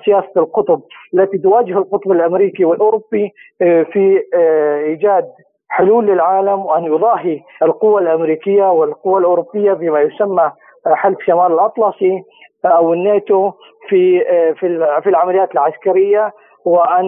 [0.05, 0.81] سياسة القطب
[1.13, 5.25] التي تواجه القطب الأمريكي والأوروبي آه، في آه، إيجاد
[5.69, 10.51] حلول للعالم وأن يضاهي القوى الأمريكية والقوى الأوروبية بما يسمى
[10.87, 12.23] آه، حلف شمال الأطلسي
[12.65, 13.51] أو الناتو
[13.89, 14.19] في
[14.59, 16.31] في في العمليات العسكرية
[16.65, 17.05] وأن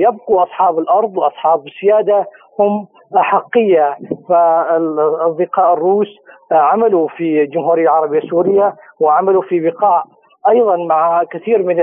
[0.00, 2.26] يبقوا أصحاب الأرض وأصحاب السيادة
[2.60, 2.86] هم
[3.16, 3.96] أحقية.
[4.28, 6.08] فالأصدقاء الروس
[6.52, 10.04] عملوا في الجمهوريه العربية السورية وعملوا في بقاع
[10.48, 11.76] أيضا مع كثير من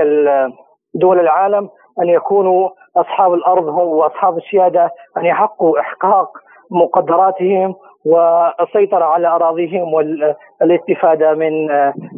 [0.94, 1.68] دول العالم
[2.02, 6.28] أن يكونوا أصحاب الأرض هم وأصحاب السياده أن يحققوا إحقاق
[6.70, 7.74] مقدراتهم
[8.06, 11.66] والسيطره على أراضيهم والاستفاده من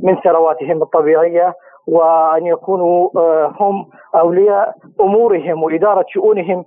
[0.02, 1.54] من ثرواتهم الطبيعية
[1.88, 3.08] وأن يكونوا
[3.60, 6.64] هم أولياء أمورهم وإدارة شؤونهم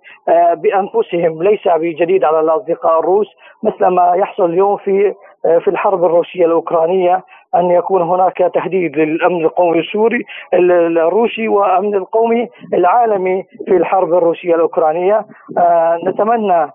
[0.53, 1.43] بأنفسهم.
[1.43, 3.27] ليس بجديد على الأصدقاء الروس
[3.63, 7.23] مثل ما يحصل اليوم في في الحرب الروسية الأوكرانية
[7.55, 15.25] أن يكون هناك تهديد للأمن القومي السوري الروسي وأمن القومي العالمي في الحرب الروسية الأوكرانية.
[15.57, 16.73] آه نتمنى آه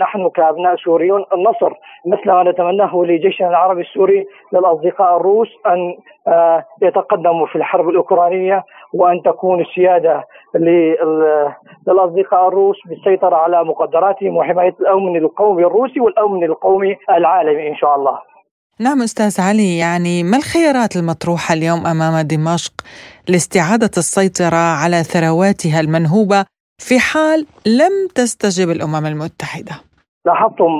[0.00, 1.72] نحن كأبناء سوريون النصر
[2.06, 5.94] مثل ما نتمناه لجيشنا العربي السوري للأصدقاء الروس أن
[6.28, 8.64] آه يتقدموا في الحرب الأوكرانية
[8.94, 10.24] وأن تكون السيادة
[11.86, 18.18] للأصدقاء الروس بالسيطرة على مقدراتهم وحماية الأمن القومي الروسي والأمن القومي العالمي إن شاء الله.
[18.80, 22.72] نعم أستاذ علي يعني ما الخيارات المطروحة اليوم أمام دمشق
[23.28, 26.44] لاستعادة السيطرة على ثرواتها المنهوبة
[26.88, 29.74] في حال لم تستجب الأمم المتحدة.
[30.26, 30.72] لاحظتم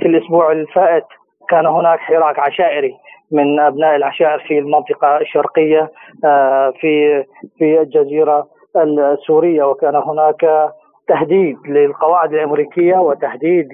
[0.00, 1.04] في الأسبوع الفائت
[1.48, 2.94] كان هناك حراك عشائري
[3.30, 5.90] من أبناء العشائر في المنطقة الشرقية
[6.24, 7.24] آه، في
[7.58, 10.70] في الجزيرة السورية وكان هناك
[11.08, 13.68] تهديد للقواعد الأمريكية وتهديد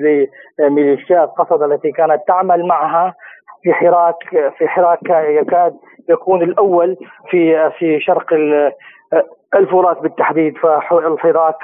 [0.59, 3.15] لميليشيات قصد التي كانت تعمل معها
[3.63, 4.17] في حراك
[4.59, 5.75] في حراك يكاد
[6.09, 6.97] يكون الأول
[7.31, 8.27] في في شرق
[9.55, 11.57] الفرات بالتحديد فالحراك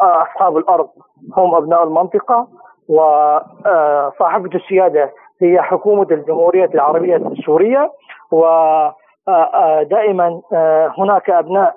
[0.00, 0.88] أصحاب الأرض
[1.36, 2.48] هم أبناء المنطقة
[2.88, 5.12] وصاحبه السيادة
[5.42, 7.92] هي حكومة الجمهورية العربية السورية
[9.28, 10.40] ودائما
[10.98, 11.74] هناك أبناء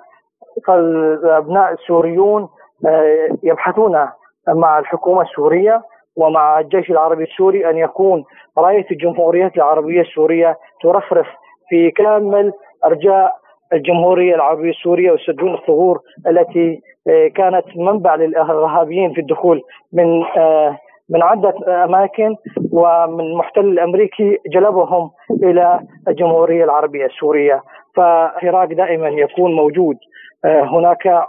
[0.66, 2.48] فالابناء السوريون
[2.86, 4.08] آه، يبحثون
[4.48, 5.82] مع الحكومة السورية
[6.16, 8.24] ومع الجيش العربي السوري أن يكون
[8.58, 11.26] رايه الجمهورية العربية السورية ترفرف
[11.68, 12.52] في كامل
[12.84, 13.36] أرجاء
[13.72, 19.62] الجمهورية العربية السورية ويسدون الثغور التي آه، كانت منبع للإرهابيين في الدخول
[19.92, 20.78] من آه،
[21.10, 22.36] من عدة أماكن
[22.72, 25.10] ومن المحتل الأمريكي جلبهم
[25.42, 27.62] إلى الجمهورية العربية السورية.
[27.96, 29.96] فالعراق دائما يكون موجود
[30.44, 31.26] آه، هناك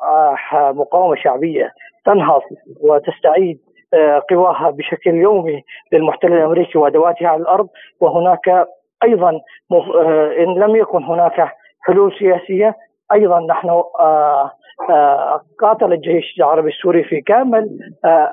[0.54, 1.72] مقاومة شعبية
[2.06, 2.42] تنهض
[2.82, 3.60] وتستعيد
[4.30, 5.64] قواها بشكل يومي
[5.94, 7.68] للمحتل الأمريكي وادواته على الأرض.
[8.02, 8.68] وهناك
[9.04, 9.40] أيضا
[10.40, 11.52] إن لم يكن هناك
[11.88, 12.76] حلول سياسية.
[13.14, 13.84] أيضا نحن
[15.60, 17.80] قاتل الجيش العربي السوري في كامل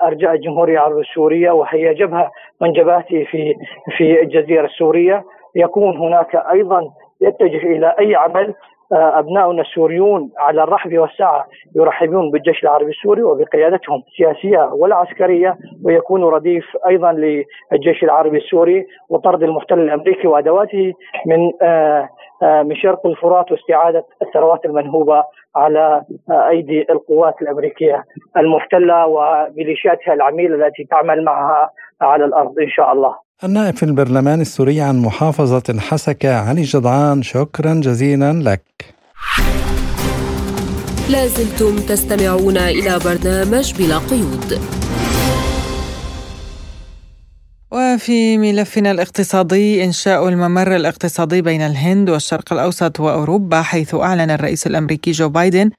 [0.03, 2.31] أرجاء الجمهورية العربية السورية وهي جبهة
[2.61, 3.55] من جبهاته في
[3.97, 5.25] في الجزيرة السورية.
[5.57, 6.91] يكون هناك أيضا
[7.21, 8.55] يتجه إلى أي عمل
[8.93, 16.65] آه، أبناؤنا السوريون على الرحب والسعة يرحبون بالجيش العربي السوري وبقيادتهم السياسية والعسكرية ويكون رديف
[16.89, 20.93] أيضا للجيش العربي السوري وطرد المحتل الأمريكي وأدواته
[21.27, 22.09] من آه،
[22.43, 25.25] آه، من شرق الفرات واستعادة الثروات المنهوبة
[25.57, 26.03] على
[26.51, 28.05] أيدي القوات الأمريكية
[28.37, 33.15] المحتلة وميليشياتها العميلة التي تعمل معها على الأرض إن شاء الله.
[33.45, 38.63] النائب في البرلمان السوري عن محافظة الحسكة علي جدعان شكرا جزيلا لك
[41.11, 44.84] لازلتم تستمعون إلى برنامج بلا قيود
[47.73, 55.11] وفي ملفنا الاقتصادي إنشاء الممر الاقتصادي بين الهند والشرق الأوسط وأوروبا حيث أعلن الرئيس الأمريكي
[55.11, 55.71] جو بايدن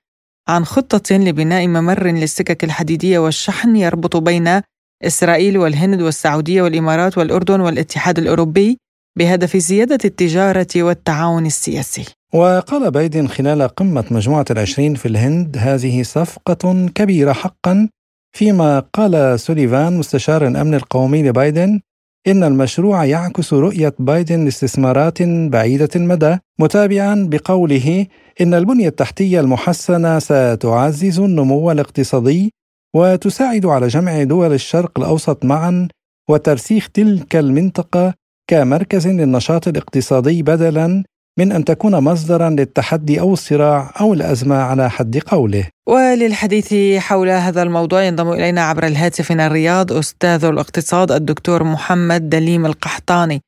[0.47, 4.61] عن خطة لبناء ممر للسكك الحديدية والشحن يربط بين
[5.03, 8.77] إسرائيل والهند والسعودية والإمارات والأردن والاتحاد الأوروبي
[9.17, 12.05] بهدف زيادة التجارة والتعاون السياسي.
[12.33, 17.89] وقال بايدن خلال قمة مجموعة العشرين في الهند هذه صفقة كبيرة حقا
[18.35, 21.79] فيما قال سوليفان مستشار الأمن القومي لبايدن
[22.27, 28.05] إن المشروع يعكس رؤية بايدن لاستثمارات بعيدة المدى متابعا بقوله
[28.41, 32.53] إن البنية التحتية المحسنة ستعزز النمو الاقتصادي
[32.95, 35.87] وتساعد على جمع دول الشرق الأوسط معا
[36.29, 38.13] وترسيخ تلك المنطقة
[38.49, 41.03] كمركز للنشاط الاقتصادي بدلا
[41.39, 45.63] من أن تكون مصدرا للتحدي أو الصراع أو الأزمة على حد قوله.
[45.87, 52.65] وللحديث حول هذا الموضوع ينضم إلينا عبر الهاتف من الرياض أستاذ الاقتصاد الدكتور محمد دليم
[52.65, 53.41] القحطاني.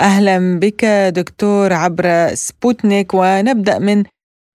[0.00, 0.84] أهلا بك
[1.16, 4.04] دكتور عبر سبوتنيك ونبدأ من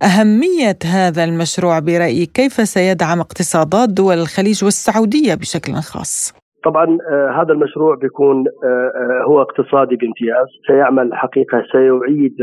[0.03, 6.33] أهمية هذا المشروع برأيك كيف سيدعم اقتصادات دول الخليج والسعودية بشكل خاص؟
[6.65, 12.37] طبعا آه هذا المشروع بيكون آه آه هو اقتصادي بامتياز سيعمل حقيقة سيعيد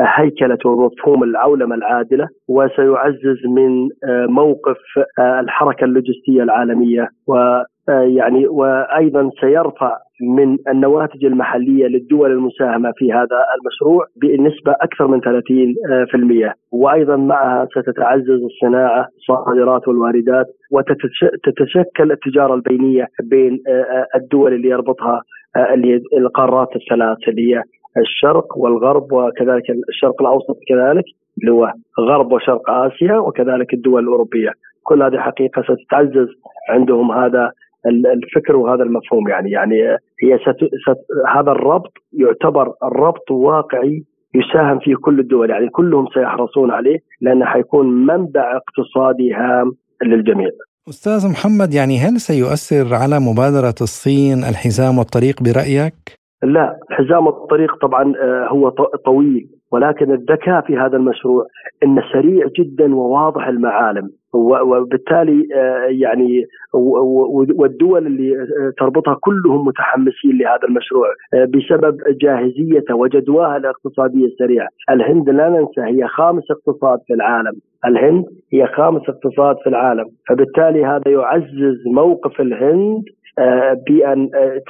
[0.00, 4.76] آه، هيكلة ومفهوم العولمة العادلة وسيعزز من آه، موقف
[5.18, 9.96] آه، الحركة اللوجستية العالمية ويعني وأيضا سيرفع
[10.36, 18.40] من النواتج المحلية للدول المساهمة في هذا المشروع بنسبة أكثر من 30% وأيضا معها ستتعزز
[18.44, 23.58] الصناعة الصادرات والواردات وتتشكل التجارة البينية بين
[24.14, 25.22] الدول اللي يربطها
[26.16, 27.62] القارات الثلاث اللي هي
[27.96, 31.04] الشرق والغرب وكذلك الشرق الأوسط كذلك
[31.38, 34.50] اللي هو غرب وشرق آسيا وكذلك الدول الأوروبية
[34.82, 36.28] كل هذه حقيقة ستتعزز
[36.68, 37.50] عندهم هذا
[37.86, 39.74] الفكر وهذا المفهوم يعني يعني
[40.22, 41.00] هي ست ست
[41.36, 48.06] هذا الربط يعتبر الربط واقعي يساهم فيه كل الدول يعني كلهم سيحرصون عليه لأنه حيكون
[48.06, 49.72] منبع اقتصادي هام
[50.02, 50.48] للجميع.
[50.88, 58.12] أستاذ محمد يعني هل سيؤثر على مبادرة الصين الحزام والطريق برأيك؟ لا حزام الطريق طبعا
[58.22, 58.68] آه، هو
[59.04, 61.46] طويل ولكن الذكاء في هذا المشروع
[61.82, 66.44] إنه سريع جدا وواضح المعالم وبالتالي آه، يعني
[67.54, 75.48] والدول اللي آه، تربطها كلهم متحمسين لهذا المشروع بسبب جاهزيته وجدواها الاقتصادية السريعة، الهند لا
[75.48, 77.52] ننسى هي خامس اقتصاد في العالم،
[77.86, 83.04] الهند هي خامس اقتصاد في العالم، فبالتالي هذا يعزز موقف الهند
[83.38, 84.60] آه، بأن آه،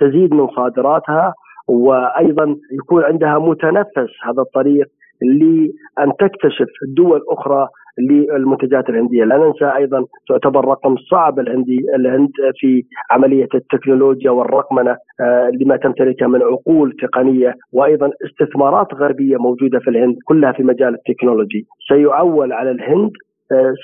[0.00, 1.34] تزيد من صادراتها
[1.68, 4.86] وأيضا يكون عندها متنفس هذا الطريق
[5.22, 7.68] لأن تكتشف دول أخرى
[7.98, 15.50] للمنتجات الهندية، لا ننسى أيضا تعتبر رقم صعب الهندي الهند في عملية التكنولوجيا والرقمنة آه،
[15.60, 21.66] لما تمتلكه من عقول تقنية وأيضا استثمارات غربية موجودة في الهند كلها في مجال التكنولوجي،
[21.88, 23.10] سيعول على الهند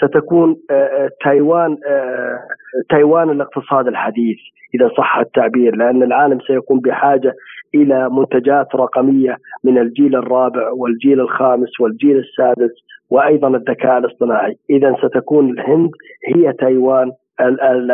[0.02, 1.76] ستكون آه، آه، تايوان
[2.90, 4.38] تايوان الاقتصاد الحديث
[4.74, 7.34] إذا صح التعبير لأن العالم سيكون بحاجة
[7.74, 12.72] إلى منتجات رقمية من الجيل الرابع والجيل الخامس والجيل السادس
[13.10, 15.90] وأيضا الذكاء الاصطناعي، اذا ستكون الهند
[16.34, 17.12] هي تايوان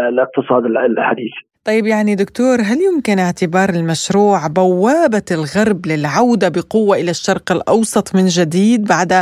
[0.08, 1.32] الاقتصاد الحديث.
[1.64, 8.26] طيب يعني دكتور هل يمكن اعتبار المشروع بوابة الغرب للعودة بقوة إلى الشرق الأوسط من
[8.26, 9.12] جديد بعد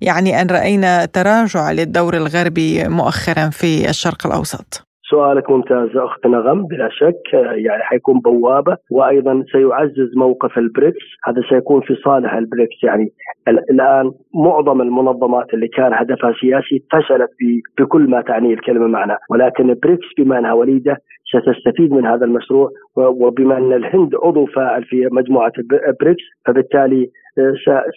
[0.00, 4.89] يعني أن رأينا تراجع للدور الغربي مؤخرا في الشرق الأوسط.
[5.10, 11.04] سؤالك ممتاز أخت نغم بلا شك يعني حيكون بوابة وأيضا سيعزز موقف البريكس.
[11.24, 12.84] هذا سيكون في صالح البريكس.
[12.84, 13.08] يعني
[13.48, 17.30] الآن معظم المنظمات اللي كان هدفها سياسي فشلت
[17.78, 20.96] بكل ما تعنيه الكلمة معنى ولكن البريكس بما أنها وليدة
[21.32, 25.52] ستستفيد من هذا المشروع وبما أن الهند عضو فاعل في مجموعة
[26.00, 27.10] بريكس فبالتالي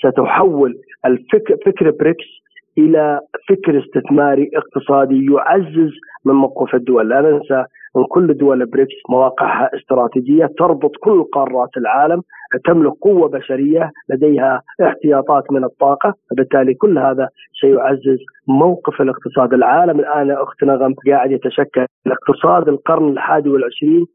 [0.05, 2.25] ستحول الفكر فكر بريكس
[2.77, 5.91] إلى فكر استثماري اقتصادي يعزز
[6.25, 7.65] من موقف الدول، لا ننسى
[7.97, 12.21] أن كل دول بريكس مواقعها استراتيجية تربط كل قارات العالم،
[12.65, 17.27] تملك قوة بشرية، لديها احتياطات من الطاقة، فبالتالي كل هذا
[17.61, 24.05] سيعزز موقف الاقتصاد، العالم الآن اخت نغم قاعد يتشكل، الاقتصاد القرن الحادي والعشرين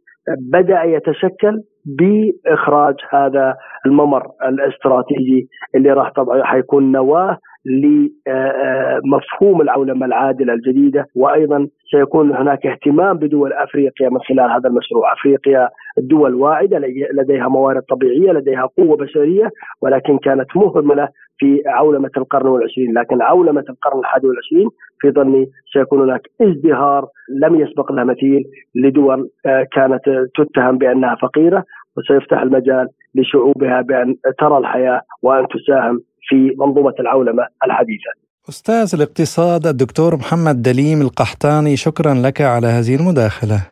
[0.52, 1.62] بدأ يتشكل
[1.98, 3.56] بإخراج هذا
[3.86, 13.16] الممر الاستراتيجي اللي راح طبعا حيكون نواه لمفهوم العولمة العادلة الجديدة وأيضا سيكون هناك اهتمام
[13.16, 16.78] بدول أفريقيا من خلال هذا المشروع، أفريقيا دول واعدة
[17.12, 19.50] لديها موارد طبيعية، لديها قوة بشرية
[19.82, 24.68] ولكن كانت مهملة في عولمة القرن والعشرين، لكن عولمة القرن الحادي والعشرين
[25.00, 27.06] في ظني سيكون هناك ازدهار
[27.42, 28.44] لم يسبق له مثيل
[28.74, 30.02] لدول آه، كانت
[30.34, 31.64] تتهم بأنها فقيرة
[31.96, 38.28] وسيفتح المجال لشعوبها بأن ترى الحياة وأن تساهم في منظومة العولمة الحديثة.
[38.48, 43.62] أستاذ الاقتصاد الدكتور محمد دليم القحطاني شكرا لك على هذه المداخلة.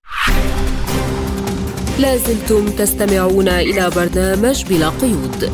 [2.00, 5.50] لازلتم تستمعون إلى برنامج بلا قيود.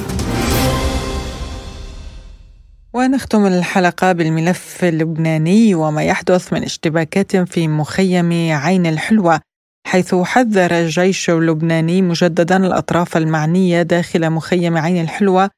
[2.94, 9.40] ونختم الحلقة بالملف اللبناني وما يحدث من اشتباكات في مخيم عين الحلوة
[9.86, 15.50] حيث حذر الجيش اللبناني مجددا الأطراف المعنية داخل مخيم عين الحلوة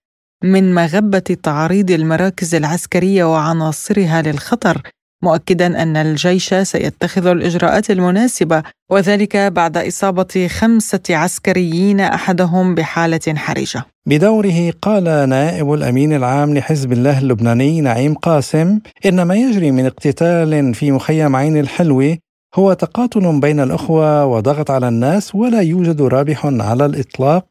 [0.44, 4.82] من مغبة تعريض المراكز العسكرية وعناصرها للخطر
[5.22, 13.84] مؤكدا أن الجيش سيتخذ الإجراءات المناسبة وذلك بعد إصابة خمسة عسكريين أحدهم بحالة حرجة.
[14.06, 20.74] بدوره قال نائب الأمين العام لحزب الله اللبناني نعيم قاسم إن ما يجري من اقتتال
[20.74, 22.18] في مخيم عين الحلوة
[22.54, 27.44] هو تقاتل بين الأخوة وضغط على الناس ولا يوجد رابح على الإطلاق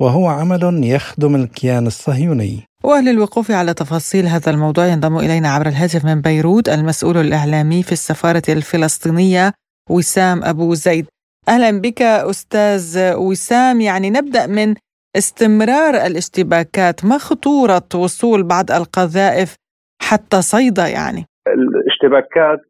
[0.00, 2.62] وهو عمل يخدم الكيان الصهيوني.
[2.84, 8.42] وللوقوف على تفاصيل هذا الموضوع ينضم إلينا عبر الهاتف من بيروت المسؤول الإعلامي في السفارة
[8.48, 9.52] الفلسطينية
[9.90, 11.06] وسام أبو زيد.
[11.48, 14.74] أهلا بك أستاذ وسام يعني نبدأ من
[15.16, 19.54] استمرار الاشتباكات ما خطورة وصول بعض القذائف
[20.02, 22.60] حتى صيدا يعني؟ الاشتباكات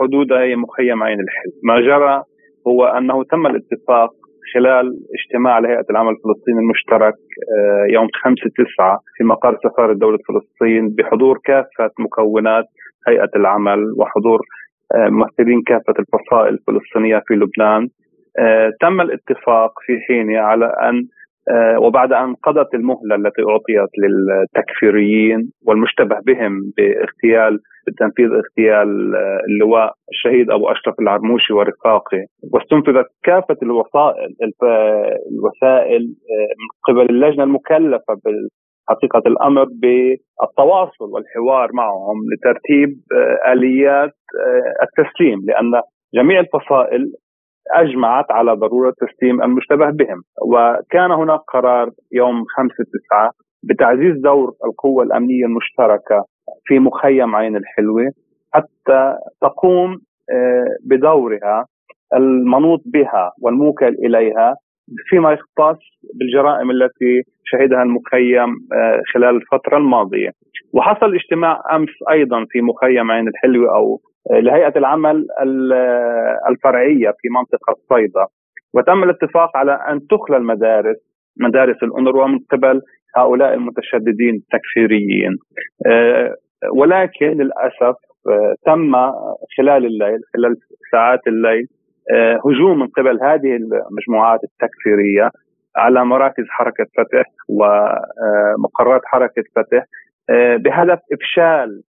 [0.00, 2.22] حدودها هي مخيم عين الحلم ما جرى
[2.66, 4.10] هو أنه تم الاتفاق
[4.54, 4.86] خلال
[5.18, 8.36] اجتماع لهيئة العمل الفلسطيني المشترك آه، يوم 5
[8.74, 12.64] 9 في مقر سفارة دولة فلسطين بحضور كافة مكونات
[13.08, 14.40] هيئة العمل وحضور
[14.94, 17.88] آه، ممثلين كافة الفصائل الفلسطينية في لبنان.
[18.38, 21.06] آه، تم الاتفاق في حينه على أن
[21.78, 27.58] وبعد أن قضت المهلة التي أعطيت للتكفيريين والمشتبه بهم باغتيال
[27.88, 34.30] بتنفيذ اغتيال آه، اللواء الشهيد أبو أشرف العرموشي ورفاقه واستنفذت كافة الوسائل
[35.32, 38.20] الوسائل آه، من قبل اللجنة المكلفة
[38.88, 44.14] حقيقه الأمر بالتواصل والحوار معهم لترتيب آه، آليات
[44.82, 45.82] التسليم لأن
[46.14, 47.12] جميع الفصائل
[47.72, 50.22] أجمعت على ضرورة تسليم المشتبه بهم.
[50.46, 52.74] وكان هناك قرار يوم 5
[53.08, 53.30] 9
[53.62, 56.24] بتعزيز دور القوة الأمنية المشتركة
[56.64, 58.12] في مخيم عين الحلوة
[58.52, 59.98] حتى تقوم
[60.30, 61.66] آه، بدورها
[62.14, 64.54] المنوط بها والموكل إليها
[65.08, 65.78] فيما يختص
[66.14, 70.30] بالجرائم التي شهدها المخيم آه، خلال الفترة الماضية.
[70.72, 75.26] وحصل اجتماع أمس أيضا في مخيم عين الحلوة أو آه، لهيئة العمل
[76.50, 78.26] الفرعية في منطقة صيدا
[78.74, 80.96] وتم الاتفاق على أن تخلى المدارس
[81.40, 82.80] مدارس الأونروا من قبل
[83.16, 85.36] هؤلاء المتشددين التكفيريين
[85.86, 86.34] آه،
[86.72, 87.96] ولكن للأسف
[88.28, 88.92] آه، تم
[89.56, 90.56] خلال الليل خلال
[90.92, 91.66] ساعات الليل
[92.12, 95.30] آه، هجوم من قبل هذه المجموعات التكفيرية
[95.76, 99.84] على مراكز حركة فتح ومقرات حركة فتح
[100.64, 101.82] بهدف إفشال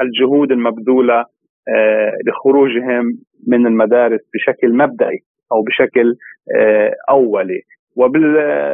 [0.00, 1.24] الجهود المبذولة
[2.26, 3.04] لخروجهم
[3.48, 5.18] من المدارس بشكل مبدئي
[5.52, 6.14] أو بشكل
[7.10, 7.62] أولي.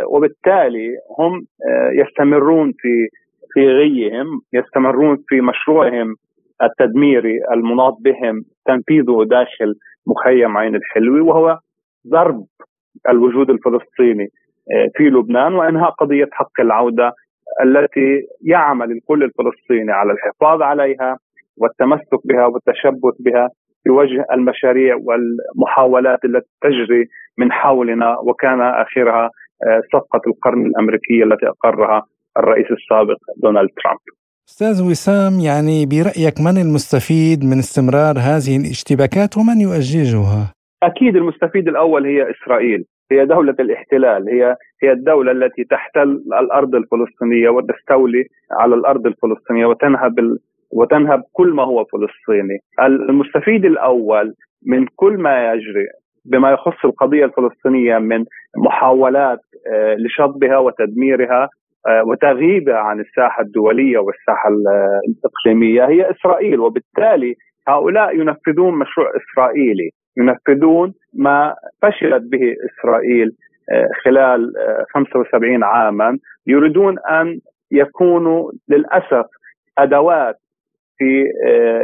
[0.09, 1.33] وبالتالي هم
[1.69, 3.09] آه، يستمرون في
[3.53, 6.15] في غيهم يستمرون في مشروعهم
[6.63, 9.75] التدميري المناط بهم تنفيذه داخل
[10.07, 11.59] مخيم عين الحلوي وهو
[12.09, 12.45] ضرب
[13.09, 14.29] الوجود الفلسطيني
[14.73, 17.13] آه، في لبنان وإنهاء قضية حق العودة
[17.65, 21.19] التي يعمل الكل الفلسطيني على الحفاظ عليها
[21.57, 23.49] والتمسك بها والتشبث بها
[23.87, 27.09] في وجه المشاريع والمحاولات التي تجري
[27.39, 29.31] من حولنا وكان آخرها
[29.67, 32.03] آه، صفقة القرن الأمريكية التي أقرها
[32.39, 33.99] الرئيس السابق دونالد ترامب.
[34.49, 42.07] أستاذ وسام يعني برأيك من المستفيد من استمرار هذه الاشتباكات ومن يؤججها؟ أكيد المستفيد الأول
[42.07, 46.11] هي إسرائيل، هي دولة الاحتلال، هي هي الدولة التي تحتل
[46.41, 48.25] الأرض الفلسطينية وتستولي
[48.61, 50.15] على الأرض الفلسطينية وتنهب
[50.73, 52.59] وتنهب كل ما هو فلسطيني.
[53.09, 54.35] المستفيد الأول
[54.67, 55.87] من كل ما يجري
[56.25, 58.25] بما يخص القضية الفلسطينية من
[58.57, 59.41] محاولات
[59.73, 61.49] آه، لشطبها وتدميرها
[61.89, 67.35] آه، وتغيبها عن الساحة الدولية والساحة الإقليمية هي إسرائيل وبالتالي
[67.69, 69.91] هؤلاء ينفذون مشروع إسرائيلي.
[70.19, 73.31] ينفذون ما فشلت به إسرائيل
[73.73, 74.53] آه، خلال
[74.95, 76.19] 75 عاما.
[76.47, 77.41] يريدون أن
[77.71, 79.27] يكونوا للأسف
[79.79, 80.37] أدوات
[80.99, 81.25] في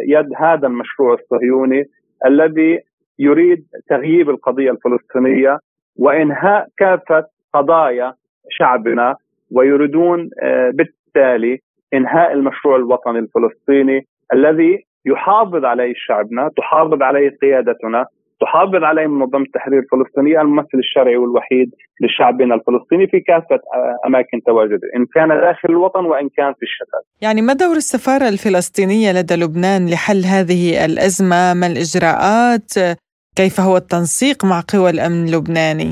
[0.07, 1.85] يد هذا المشروع الصهيوني
[2.27, 2.81] الذي
[3.19, 5.59] يريد تغييب القضية الفلسطينية
[5.97, 8.15] وإنهاء كافة قضايا
[8.51, 9.17] شعبنا
[9.53, 11.59] ويريدون آه، بالتالي
[11.95, 18.07] إنهاء المشروع الوطني الفلسطيني الذي يحافظ عليه شعبنا، تحافظ عليه قيادتنا،
[18.43, 21.71] تحافظ عليه منظمة التحرير الفلسطينية الممثل الشرعي والوحيد
[22.01, 27.05] لشعبنا الفلسطيني في كافة آه، أماكن تواجده، إن كان داخل الوطن وإن كان في الشتات.
[27.23, 32.71] يعني ما دور السفارة الفلسطينية لدى لبنان لحل هذه الأزمة؟ ما الإجراءات؟
[33.37, 35.91] كيف هو التنسيق مع قوى الأمن اللبناني؟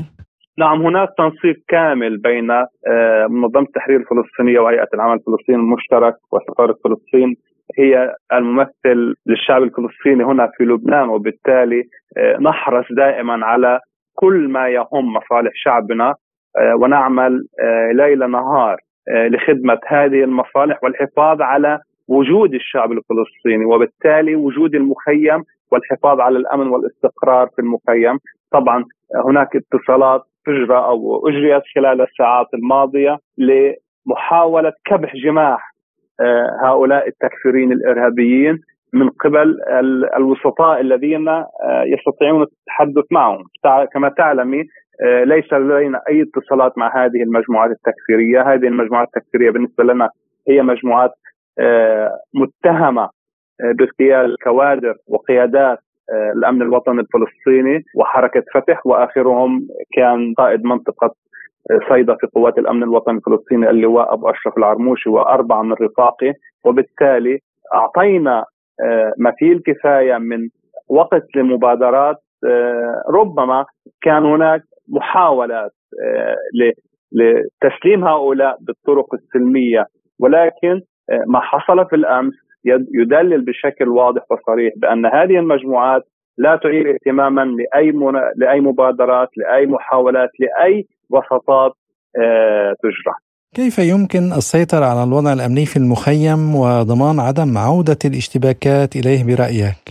[0.57, 7.35] نعم هناك تنسيق كامل بين آه، منظمة التحرير الفلسطينية وهيئة العمل الفلسطيني المشترك وسفارة فلسطين
[7.79, 11.83] هي الممثل للشعب الفلسطيني هنا في لبنان وبالتالي
[12.17, 13.79] آه، نحرص دائما على
[14.15, 16.15] كل ما يهم مصالح شعبنا
[16.57, 17.47] آه، ونعمل
[17.93, 18.77] ليل نهار
[19.09, 27.47] لخدمة هذه المصالح والحفاظ على وجود الشعب الفلسطيني وبالتالي وجود المخيم والحفاظ على الأمن والاستقرار
[27.55, 28.19] في المخيم.
[28.51, 28.85] طبعا
[29.25, 35.70] هناك اتصالات تجرى أو أجريت خلال الساعات الماضية لمحاولة كبح جماح آه،
[36.63, 38.59] هؤلاء التكفيرين الإرهابيين
[38.93, 39.57] من قبل
[40.17, 41.47] الوسطاء الذين آه،
[41.85, 43.43] يستطيعون التحدث معهم.
[43.93, 44.63] كما تعلمي
[45.03, 50.09] آه، ليس لدينا أي اتصالات مع هذه المجموعات التكفيرية، هذه المجموعات التكفيرية بالنسبة لنا
[50.49, 51.11] هي مجموعات
[52.33, 53.09] متهمة
[53.77, 55.79] باغتيال كوادر وقيادات
[56.11, 61.11] آه، الأمن الوطني الفلسطيني وحركة فتح وآخرهم كان قائد منطقة آه،
[61.89, 66.33] صيدا في قوات الأمن الوطني الفلسطيني اللواء أبو أشرف العرموشي وأربعة من رفاقه
[66.65, 67.39] وبالتالي
[67.73, 68.45] أعطينا
[68.83, 70.49] آه، مثيل كفاية من
[70.89, 72.15] وقت لمبادرات
[73.13, 73.65] ربما
[74.01, 75.71] كان هناك محاولات
[77.13, 79.85] لتسليم هؤلاء بالطرق السلمية
[80.19, 80.81] ولكن
[81.27, 82.33] ما حصل في الأمس
[82.93, 86.03] يدلل بشكل واضح وصريح بأن هذه المجموعات
[86.37, 87.91] لا تعير اهتماما لأي.
[88.35, 91.73] لأي مبادرات لأي محاولات لأي وسطات
[92.21, 93.15] آه تجرى.
[93.55, 99.83] كيف يمكن السيطرة على الوضع الأمني في المخيم وضمان عدم عودة الاشتباكات إليه برأيك؟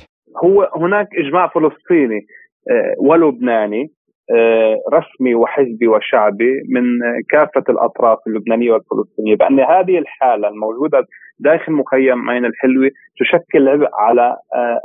[0.44, 2.26] هو هناك إجماع فلسطيني
[2.70, 3.92] آه ولبناني
[4.36, 6.84] آه رسمي وحزبي وشعبي من
[7.30, 11.04] كافة الأطراف اللبنانية والفلسطينية بأن هذه الحالة الموجودة
[11.38, 12.90] داخل مخيم عين الحلوة
[13.20, 14.36] تشكل عبء على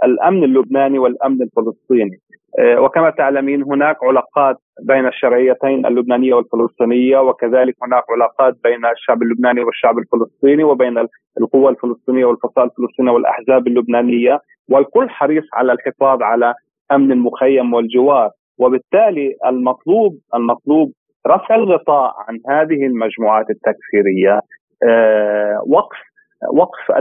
[0.03, 2.19] الأمن اللبناني والأمن الفلسطيني
[2.59, 9.97] وكما تعلمين هناك علاقات بين الشرعيتين اللبنانية والفلسطينية وكذلك هناك علاقات بين الشعب اللبناني والشعب
[9.97, 10.97] الفلسطيني وبين
[11.41, 14.39] القوى الفلسطينية والفصائل الفلسطينية والأحزاب اللبنانية
[14.69, 16.53] والكل حريص على الحفاظ على
[16.91, 18.29] أمن المخيم والجوار.
[18.57, 20.91] وبالتالي المطلوب المطلوب
[21.27, 24.39] رفع الغطاء عن هذه المجموعات التكفيرية.
[24.83, 25.97] آه، وقف
[26.53, 26.91] وقف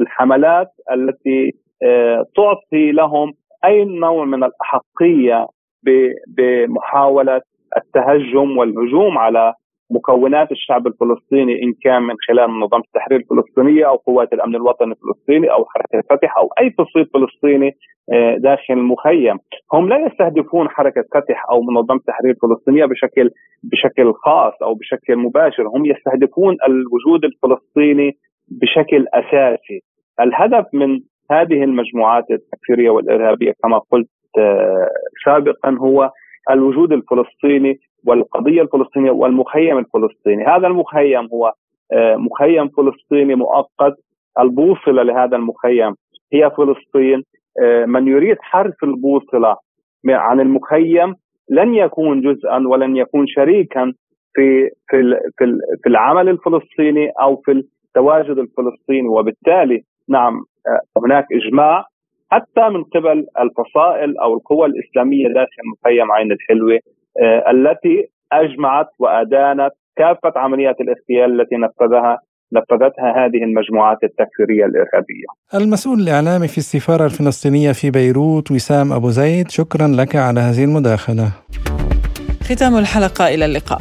[0.00, 3.32] الحملات التي آه، تعطي لهم
[3.64, 5.46] أي نوع من الأحقية
[6.36, 7.40] بمحاولة
[7.76, 9.54] التهجم والهجوم على
[9.90, 15.52] مكونات الشعب الفلسطيني إن كان من خلال منظمة التحرير الفلسطينية أو قوات الأمن الوطني الفلسطيني
[15.52, 17.76] أو حركة فتح أو أي فصيل فلسطيني
[18.12, 19.38] آه، داخل المخيم،
[19.72, 23.30] هم لا يستهدفون حركة فتح أو منظمة التحرير الفلسطينيه بشكل
[23.62, 28.16] بشكل خاص أو بشكل مباشر، هم يستهدفون الوجود الفلسطيني
[28.48, 29.80] بشكل أساسي.
[30.20, 31.00] الهدف من
[31.30, 34.08] هذه المجموعات التكفيريه والإرهابية كما قلت
[34.38, 34.88] آه،
[35.24, 36.10] سابقا هو
[36.50, 41.52] الوجود الفلسطيني والقضية الفلسطينية والمخيم الفلسطيني، هذا المخيم هو
[41.92, 43.94] آه، مخيم فلسطيني مؤقت.
[44.38, 45.94] البوصلة لهذا المخيم
[46.32, 47.22] هي فلسطين.
[47.62, 49.56] آه، من يريد حرف البوصلة
[50.08, 51.14] عن المخيم
[51.50, 53.92] لن يكون جزءا ولن يكون شريكا
[54.34, 55.18] في في
[55.82, 57.50] في العمل الفلسطيني أو في
[57.86, 59.08] التواجد الفلسطيني.
[59.08, 60.44] وبالتالي نعم
[60.96, 61.84] هناك إجماع
[62.30, 66.78] حتى من قبل الفصائل أو القوى الإسلامية داخل مخيم عين الحلوة
[67.22, 72.18] آه، التي أجمعت وأدانت كافة عمليات الاغتيال التي نفذها
[72.52, 75.26] نفذتها هذه المجموعات التكفيرية الإرهابية.
[75.54, 81.32] المسؤول الإعلامي في السفارة الفلسطينية في بيروت وسام أبو زيد شكرا لك على هذه المداخلة.
[82.42, 83.80] ختام الحلقة إلى اللقاء.